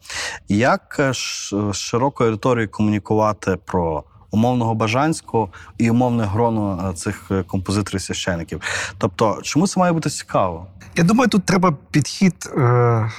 [0.49, 7.43] Як е, з широкою аудиторією комунікувати про умовного бажанського і умовне гроно е, цих е,
[7.43, 8.61] композиторів священиків?
[8.99, 10.67] Тобто, чому це має бути цікаво?
[10.97, 13.11] Я думаю, тут треба підхід е,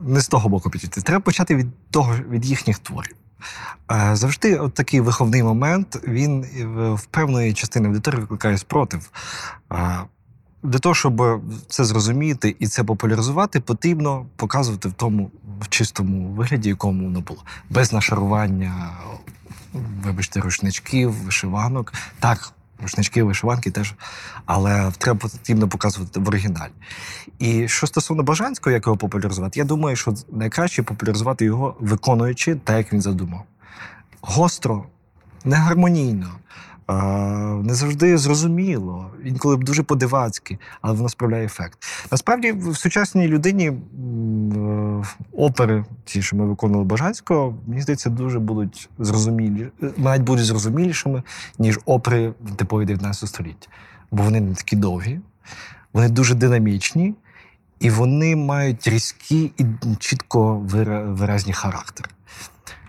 [0.00, 1.00] не з того боку підійти.
[1.00, 3.14] Треба почати від того, від їхніх творів.
[3.92, 6.64] Е, завжди от такий виховний момент, він е,
[6.94, 9.10] в- певної частини аудиторії викликає спротив.
[9.72, 9.98] Е,
[10.62, 15.30] для того, щоб це зрозуміти і це популяризувати, потрібно показувати в тому
[15.60, 18.90] в чистому вигляді, якому воно було, без нашарування,
[20.04, 21.92] вибачте, рушничків, вишиванок.
[22.20, 22.52] Так,
[22.82, 23.94] рушнички, вишиванки теж,
[24.46, 26.72] але треба потрібно показувати в оригіналі.
[27.38, 32.76] І що стосовно Бажанського, як його популяризувати, я думаю, що найкраще популяризувати його, виконуючи так,
[32.76, 33.42] як він задумав.
[34.20, 34.86] Гостро,
[35.44, 36.30] негармонійно,
[37.62, 41.78] не завжди зрозуміло, інколи дуже по-дивацьки, але воно справляє ефект.
[42.12, 43.72] Насправді, в сучасній людині
[45.32, 51.22] опери, ті, що ми виконували Бажанського, мені здається, дуже будуть зрозумілі, е, навіть будуть зрозумілішими,
[51.58, 53.68] ніж опери типові 19 століття.
[54.10, 55.20] Бо вони не такі довгі,
[55.92, 57.14] вони дуже динамічні,
[57.80, 59.64] і вони мають різкі і
[59.98, 62.10] чітко виразні характери.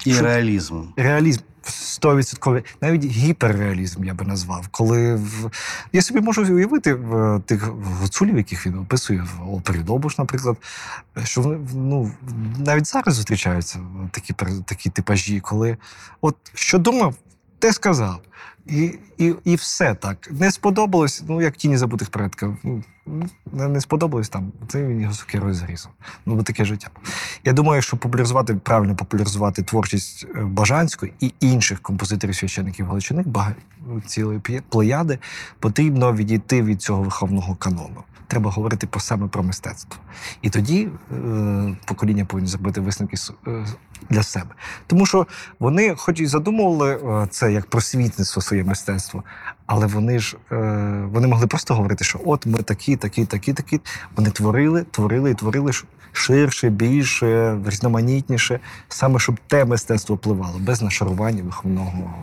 [0.07, 0.81] І Що- реалізм.
[0.97, 4.67] Реалізм 100%, навіть гіперреалізм я би назвав.
[4.71, 5.51] Коли в...
[5.93, 10.57] я собі можу уявити в тих гуцулів, яких він описує в опері Добуш, наприклад,
[11.23, 12.11] що вони ну,
[12.57, 13.79] навіть зараз зустрічаються
[14.11, 14.33] такі,
[14.65, 15.77] такі типажі, коли
[16.21, 17.15] от що думав,
[17.59, 18.21] те сказав.
[18.69, 20.29] І, і, і все так.
[20.31, 22.57] Не сподобалось, ну як тіні забутих предків.
[22.63, 22.83] Ну,
[23.51, 25.91] Не, сподобалось там, це він його сокирою зрізав.
[26.25, 26.89] Ну, бо таке життя.
[27.43, 33.25] Я думаю, що популяризувати, правильно популяризувати творчість е, Бажанської і інших композиторів священиків Галичини,
[34.05, 34.39] цілої
[34.69, 35.19] плеяди,
[35.59, 38.03] потрібно відійти від цього виховного канону.
[38.27, 40.01] Треба говорити про саме про мистецтво.
[40.41, 43.65] І тоді е, покоління повинні зробити висновки е,
[44.09, 44.49] для себе.
[44.87, 45.27] Тому що
[45.59, 49.23] вони, хоч і задумували е, це як просвітництво своє мистецтво,
[49.65, 50.55] але вони ж е,
[51.11, 53.79] вони могли просто говорити, що от ми такі, такі, такі, такі.
[54.15, 55.71] Вони творили, творили і творили
[56.11, 62.13] ширше, більше, різноманітніше, саме щоб те мистецтво впливало, без нашарування виховного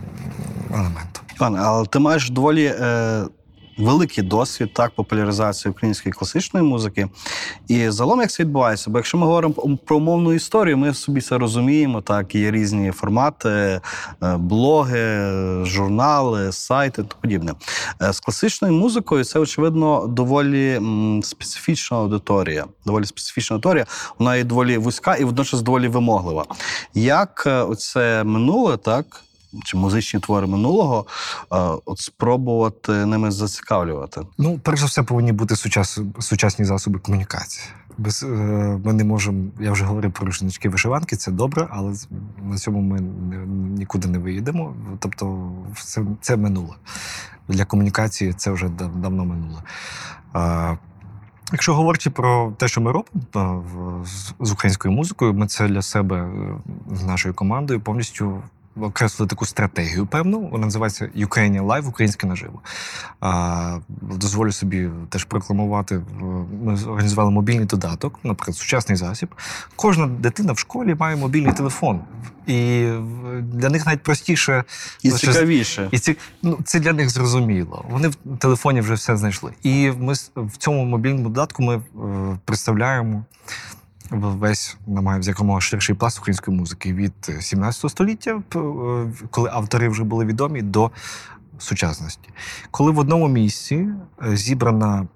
[0.70, 1.20] елементу.
[1.36, 3.24] Іван, але ти маєш доволі е,
[3.78, 7.08] великий досвід так популяризації української класичної музики.
[7.68, 8.90] І загалом як це відбувається?
[8.90, 9.54] Бо якщо ми говоримо
[9.84, 12.00] про мовну історію, ми собі це розуміємо.
[12.00, 13.80] Так, є різні формати, е,
[14.36, 15.24] блоги,
[15.64, 17.52] журнали, сайти та подібне.
[18.02, 20.80] Е, З класичною музикою це очевидно доволі
[21.22, 22.64] специфічна аудиторія.
[22.86, 23.86] Доволі специфічна аудиторія.
[24.18, 26.44] Вона є доволі вузька і водночас доволі вимоглива.
[26.94, 29.24] Як е, оце минуле, так?
[29.64, 31.06] Чи музичні твори минулого,
[31.84, 34.20] от спробувати ними зацікавлювати.
[34.38, 37.66] Ну, перш за все, повинні бути сучас, сучасні засоби комунікації.
[37.98, 38.26] Без е,
[38.84, 39.44] ми не можемо.
[39.60, 41.94] Я вже говорив про рушнички вишиванки, це добре, але
[42.42, 43.00] на цьому ми
[43.78, 44.74] нікуди не виїдемо.
[44.98, 45.52] Тобто,
[45.84, 46.74] це, це минуле.
[47.48, 49.62] Для комунікації це вже дав- давно минуле.
[50.32, 50.74] А,
[51.52, 53.64] Якщо говорити про те, що ми робимо
[54.06, 56.54] з- з українською музикою, ми це для себе е,
[56.96, 58.42] з нашою командою повністю
[58.80, 60.40] окреслили таку стратегію певну.
[60.40, 62.60] Вона називається Ukrainian Live, українське наживо.
[63.20, 66.00] А, дозволю собі теж прокламувати.
[66.64, 69.34] Ми організували мобільний додаток, наприклад, сучасний засіб.
[69.76, 72.00] Кожна дитина в школі має мобільний телефон,
[72.46, 72.88] і
[73.42, 74.64] для них навіть простіше
[75.02, 75.88] І щось- цікавіше.
[75.90, 77.84] і ці, ну, це для них зрозуміло.
[77.90, 79.52] Вони в телефоні вже все знайшли.
[79.62, 81.80] І ми в цьому мобільному додатку ми е,
[82.44, 83.24] представляємо
[84.10, 88.60] весь намагаємося якомога ширший пласт української музики від е, 17 століття, е,
[89.30, 90.90] коли автори вже були відомі, до
[91.58, 92.28] сучасності.
[92.70, 93.88] Коли в одному місці
[94.26, 95.06] е, зібрана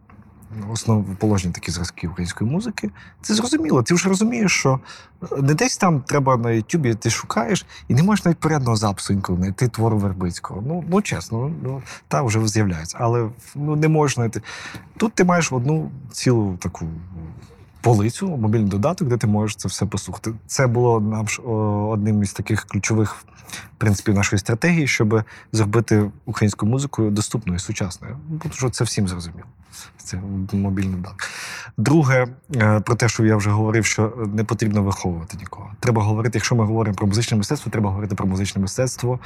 [0.72, 2.91] основоположні такі зразки української музики,
[3.22, 3.82] це зрозуміло.
[3.82, 4.80] Ти вже розумієш, що
[5.22, 9.12] е, не десь там треба на Ютубі, ти шукаєш, і не можеш навіть порядного запису
[9.12, 10.64] інколи знайти твору Вербицького.
[10.66, 12.97] Ну, ну чесно, ну та вже з'являється.
[13.01, 14.43] Але ну, не можеш знайти.
[14.97, 16.86] Тут ти маєш одну цілу таку
[17.97, 20.32] полицю, мобільний додаток, де ти можеш це все послухати.
[20.47, 20.95] Це було
[21.91, 23.24] одним із таких ключових
[23.78, 25.22] принципів нашої стратегії, щоб
[25.53, 28.16] зробити українську музику доступною сучасною.
[28.30, 29.47] Ну, Тому що це всім зрозуміло.
[29.97, 30.20] Це
[30.53, 31.28] мобільний додаток.
[31.76, 32.26] Друге,
[32.57, 35.70] е, про те, що я вже говорив, що не потрібно виховувати нікого.
[35.80, 39.18] Треба говорити, якщо ми говоримо про музичне мистецтво, треба говорити про музичне мистецтво.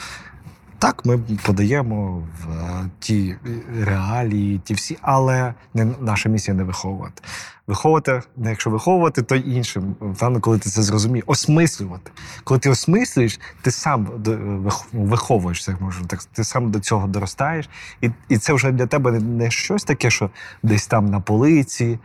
[0.83, 3.37] Так, ми подаємо в е, ті
[3.80, 7.22] реалії, ті всі, але не наша місія не виховувати.
[7.66, 9.95] Виховувати, не якщо виховувати, то іншим.
[10.18, 12.11] Певно, коли ти це зрозумієш, осмислювати.
[12.45, 16.24] Коли ти осмислюєш, ти сам вих- ну, виховуєшся, можна так.
[16.24, 17.68] Ти сам до цього доростаєш,
[18.01, 20.30] і, і це вже для тебе не щось таке, що
[20.62, 21.99] десь там на полиці.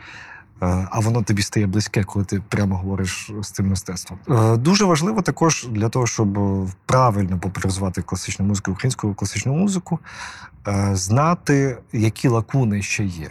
[0.62, 4.20] Е, А воно тобі стає близьке, коли ти прямо говориш з цим мистецтвом.
[4.30, 10.00] Е, Дуже важливо також для того, щоб е, правильно популяризувати класичну музику, українську класичну музику,
[10.94, 13.30] знати, які лакуни ще є.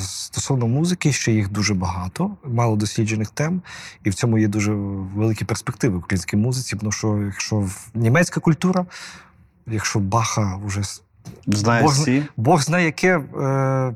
[0.00, 3.62] Стосовно музики, ще їх дуже багато, мало досліджених тем,
[4.04, 6.76] і в цьому є дуже великі перспективи в українській музиці.
[6.76, 8.86] Тому що якщо німецька культура,
[9.66, 10.82] якщо Баха вже
[11.46, 12.22] Знаєш Бог всі?
[12.36, 13.22] Бог знає, яке е,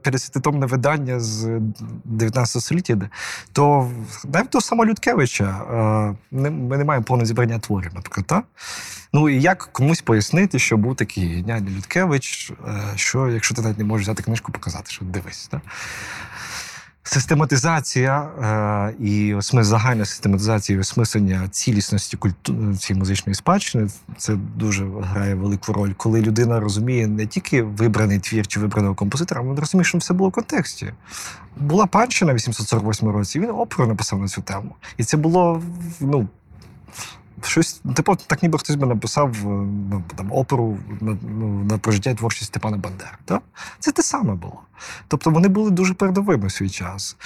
[0.05, 1.61] 50-томне видання з
[2.05, 3.09] 19 століття, йде,
[3.53, 3.91] то
[4.33, 8.27] навіть того самого Людкевича е, ми не маємо повного зібрання творів, наприклад.
[8.27, 8.43] Та?
[9.12, 13.79] Ну і як комусь пояснити, що був такий геніальний Людкевич, е, що якщо ти навіть
[13.79, 15.49] не можеш взяти книжку, показати, що дивись.
[15.49, 15.61] Та?
[17.07, 24.87] Систематизація е, і осмис, загальна систематизація і осмислення цілісності культу, цієї музичної спадщини це дуже
[25.01, 29.61] грає велику роль, коли людина розуміє не тільки вибраний твір чи вибраного композитора, а вона
[29.61, 30.93] розуміє, що все було в контексті.
[31.57, 34.75] Була панщина в 848 році, він оперу написав на цю тему.
[34.97, 35.63] І це було
[36.01, 36.29] ну,
[37.47, 39.47] щось, типу, так ніби хтось би написав е,
[39.91, 43.17] ну, там, оперу на, ну, на прожиття і творчість Степана Бандери.
[43.25, 43.43] Так?
[43.79, 44.61] Це те саме було.
[45.09, 47.17] Тобто вони були дуже передовими в свій час.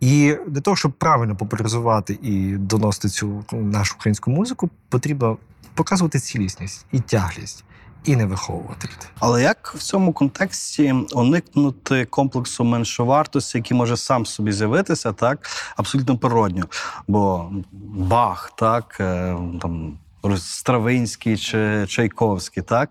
[0.00, 5.38] І для того, щоб правильно популяризувати і доносити цю нашу українську музику, потрібно
[5.74, 7.64] показувати цілісність і тяглість,
[8.06, 9.08] і не виховувати людей.
[9.18, 16.18] Але як в цьому контексті уникнути комплексу меншовартості, який може сам собі з'явитися, так абсолютно
[16.18, 16.64] природньо?
[17.08, 17.50] Бо
[17.94, 19.98] Бах, так е, там.
[20.38, 22.90] Стравинський чи Чайковський, так?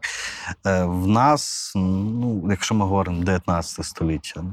[0.65, 4.43] Е, В нас, ну, якщо ми говоримо 19 століття,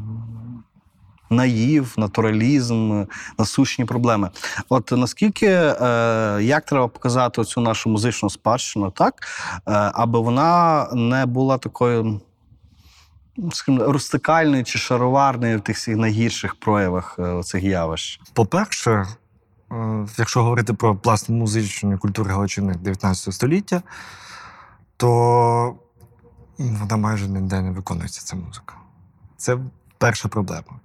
[1.33, 3.05] наїв, натуралізм,
[3.39, 4.31] насущні проблеми.
[4.69, 9.15] От наскільки е, як треба показати цю нашу музичну спадщину, так,
[9.55, 9.61] е,
[9.95, 12.21] аби вона не була такою.
[13.53, 18.21] Скажімо, рустикальною чи шароварною в тих всіх найгірших проявах е, цих явищ.
[18.33, 23.83] По-перше, е, якщо говорити про пласт музичної культури Галичини 19 століття,
[24.97, 25.77] то
[26.59, 28.75] вона майже ніде не виконується ця музика.
[29.37, 29.59] Це
[29.99, 30.81] перша проблема.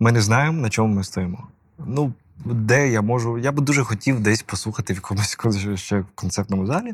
[0.00, 1.48] Ми не знаємо, на чому ми стоїмо.
[1.86, 2.12] Ну,
[2.44, 3.38] де я можу.
[3.38, 5.36] Я би дуже хотів десь послухати в якомусь
[5.74, 6.92] ще концертному залі,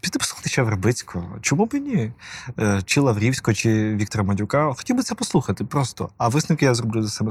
[0.00, 1.28] піти послухати ще Вербицького.
[1.40, 2.12] Чому б ні?
[2.58, 4.72] Е, Чи Лаврівського, чи Віктора Мадюка.
[4.72, 6.08] Хотів би це послухати просто.
[6.18, 7.30] А висновки я зроблю за себе.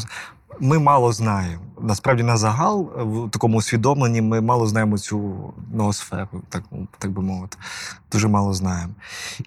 [0.60, 1.64] Ми мало знаємо.
[1.82, 6.64] Насправді, на загал, е, в такому усвідомленні, ми мало знаємо цю ноосферу, так,
[6.98, 7.58] так би мовити.
[8.12, 8.94] Дуже мало знаємо.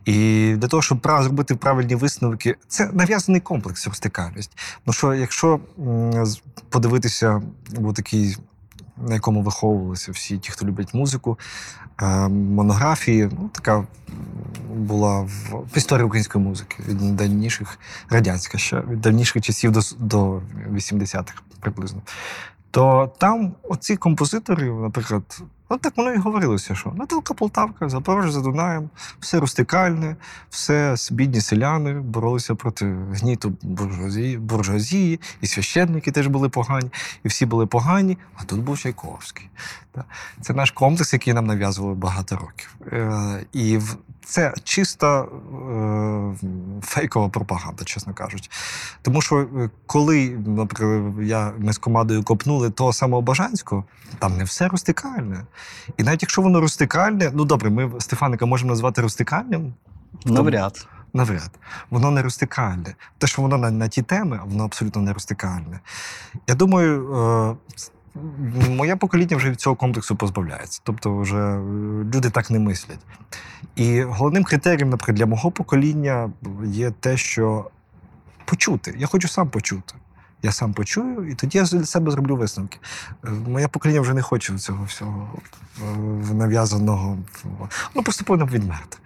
[0.05, 4.59] І для того, щоб зробити правильні висновки, це нав'язаний комплекс вертикальність.
[4.87, 5.61] Ну що, якщо
[6.69, 7.43] подивитися
[7.77, 8.37] у такий,
[8.97, 11.39] на якому виховувалися всі ті, хто люблять музику,
[12.29, 13.87] монографії, ну, така
[14.75, 17.79] була в, історії української музики від давніших
[18.11, 22.03] радянська ще від давніших часів до, до 80-х приблизно.
[22.71, 25.43] То там оці композитори, наприклад,
[25.73, 30.17] ну так воно і говорилося, що Наталка Полтавка, Запорожжя за Дунаєм, все рустикальне,
[30.51, 36.91] все бідні селяни боролися проти гніту буржуазії, буржуазії, і священники теж були погані,
[37.25, 39.49] і всі були погані, а тут був Чайковський.
[40.41, 42.77] Це наш комплекс, який нам нав'язували багато років.
[42.93, 43.79] Е, і
[44.25, 45.27] це чиста е,
[46.83, 48.51] фейкова пропаганда, чесно кажучи.
[49.03, 53.85] Тому що е, коли, наприклад, я, ми з командою копнули того самого Бажанського,
[54.19, 55.45] там не все рустикальне.
[55.97, 59.75] І навіть якщо воно рустикальне, ну добре, ми Стефаника можемо назвати рустикальним,
[60.25, 60.87] Навряд.
[61.13, 61.51] навряд.
[61.91, 62.95] Воно не рустикальне.
[63.19, 65.81] Те, що воно на, на ті теми, воно абсолютно не рустикальне.
[66.47, 67.57] Я думаю, е,
[68.69, 70.81] моє покоління вже від цього комплексу позбавляється.
[70.85, 71.61] Тобто, вже е,
[72.15, 72.99] люди так не мислять.
[73.77, 76.31] І головним критерієм, наприклад, для мого покоління
[76.65, 77.71] є те, що
[78.45, 78.95] почути.
[78.99, 79.95] Я хочу сам почути.
[80.45, 82.79] Я сам почую, і тоді я для себе зроблю висновки.
[83.25, 85.29] Е, Моє покоління вже не хоче цього всього
[85.83, 87.19] е, нав'язаного.
[87.95, 88.99] Воно просто повинно відмерти.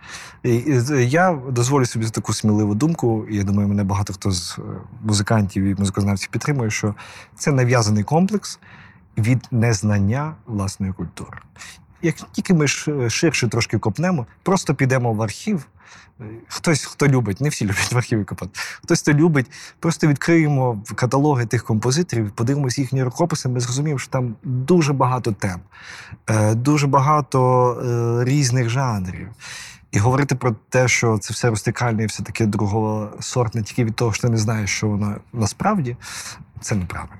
[0.42, 4.59] І, я дозволю собі таку сміливу думку, і я думаю, мене багато хто з
[5.02, 6.94] музикантів і музикознавців підтримує, що
[7.34, 8.59] це нав'язаний комплекс
[9.19, 11.39] від незнання власної культури.
[12.03, 12.69] Як тільки ми
[13.11, 15.67] ширше трошки копнемо, просто підемо в архів.
[16.21, 18.51] е, Хтось, хто любить, не всі люблять в архіві копати,
[18.83, 19.47] хтось, хто любить,
[19.81, 25.61] просто відкриємо каталоги тих композиторів, подивимося їхні рукописи, ми зрозуміємо, що там дуже багато тем,
[26.27, 27.73] е, дуже багато
[28.21, 29.29] е, різних жанрів.
[29.93, 34.12] І говорити про те, що це все рустикальне і все таке другосортне, тільки від того,
[34.12, 35.97] що ти не знаєш, що воно насправді,
[36.61, 37.17] це неправильно.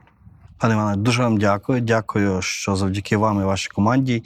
[0.59, 1.81] Пане Іване, дуже вам дякую.
[1.81, 4.23] Дякую, що завдяки вам і вашій команді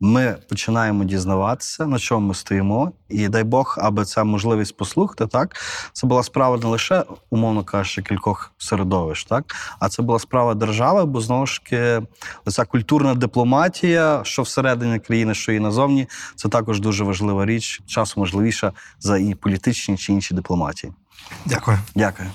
[0.00, 2.92] ми починаємо дізнаватися, на чому ми стоїмо.
[3.08, 5.56] І дай Бог, аби ця можливість послухати, так
[5.92, 9.44] це була справа не лише, умовно кажучи, кількох середовищ, так
[9.78, 12.02] а це була справа держави, бо знову ж таки,
[12.44, 18.20] оця культурна дипломатія, що всередині країни, що і назовні, це також дуже важлива річ, часом
[18.20, 20.92] важливіша за і політичні чи інші дипломатії.
[21.46, 21.78] Дякую.
[21.94, 22.30] Дякую.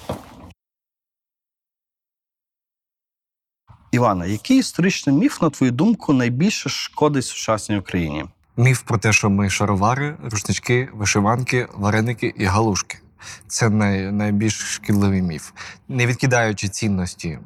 [3.91, 8.25] Івана, який історичний міф, на твою думку, найбільше шкодить сучасній Україні?
[8.57, 12.97] Міф про те, що ми шаровари, рушнички, вишиванки, вареники і галушки.
[13.47, 15.51] Це най, найбільш шкідливий міф,
[15.89, 17.39] не відкидаючи цінності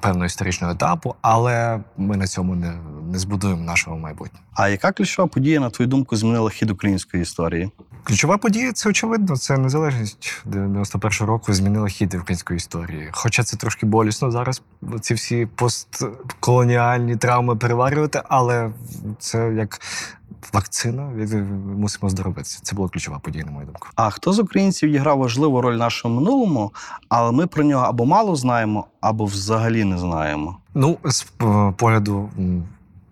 [0.00, 2.72] певного історичного етапу, але ми на цьому не,
[3.12, 4.44] не збудуємо нашого майбутнього.
[4.54, 7.70] А яка ключова подія, на твою думку, змінила хід української історії?
[8.04, 9.36] Ключова подія це очевидно.
[9.36, 13.08] Це незалежність 91-го року змінила хід української історії.
[13.12, 14.62] Хоча це трошки болісно зараз.
[15.00, 18.70] Ці всі постколоніальні травми переварювати, але
[19.18, 19.80] це як
[20.52, 21.12] вакцина.
[21.76, 22.60] Мусимо здоровитися.
[22.62, 23.88] Це була ключова подія, на мою думку.
[23.94, 26.72] А хто з українців відіграв важливу роль в нашому минулому,
[27.08, 30.58] але ми про нього або мало знаємо, або взагалі не знаємо?
[30.74, 31.26] Ну, з
[31.76, 32.30] погляду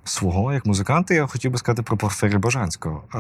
[0.09, 3.03] свого як музиканта, я хотів би сказати про Порфирія Бажанського.
[3.15, 3.19] Е,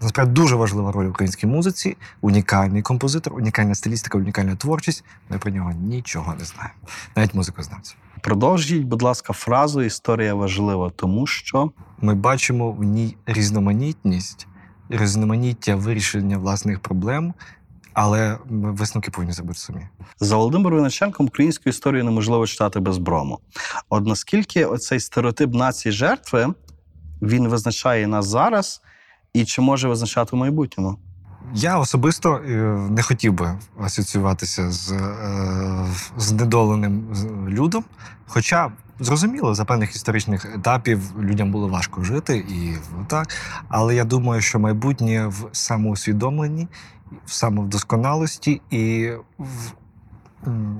[0.00, 5.04] Насправді дуже важлива роль в українській музиці, унікальний композитор, унікальна стилістика, унікальна творчість.
[5.30, 6.78] Ми про нього нічого не знаємо.
[7.16, 7.94] Навіть музикознавці.
[8.20, 11.70] Продовжіть, будь ласка, фразу Історія важлива, тому що
[12.00, 14.46] Ми бачимо в ній різноманітність,
[14.88, 17.34] різноманіття вирішення власних проблем,
[17.96, 19.88] але висновки повинні зробити самі.
[20.20, 23.38] За Володимиром Винниченком українську історію неможливо читати без брому.
[23.88, 26.54] От наскільки оцей стереотип нації жертви
[27.22, 28.82] він визначає нас зараз,
[29.32, 30.98] і чи може визначати в майбутньому?
[31.54, 32.50] Я особисто е,
[32.90, 35.86] не хотів би асоціюватися з, е,
[36.16, 37.84] з недоленим з- людом.
[38.26, 42.72] Хоча, зрозуміло, за певних історичних етапів людям було важко жити і
[43.06, 43.28] так.
[43.68, 46.68] Але я думаю, що майбутнє в самоусвідомленні,
[47.26, 49.72] в самовдосконалості і в,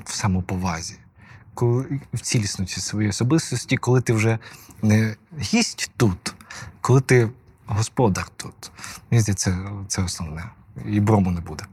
[0.04, 0.94] в самоповазі.
[1.54, 4.38] Коли в цілісності своєї особистості, коли ти вже
[4.82, 6.34] не гість тут,
[6.80, 7.30] коли ти
[7.66, 8.70] господар тут.
[9.10, 9.58] Мені здається,
[9.88, 10.50] це основне.
[10.86, 11.64] І брому не буде.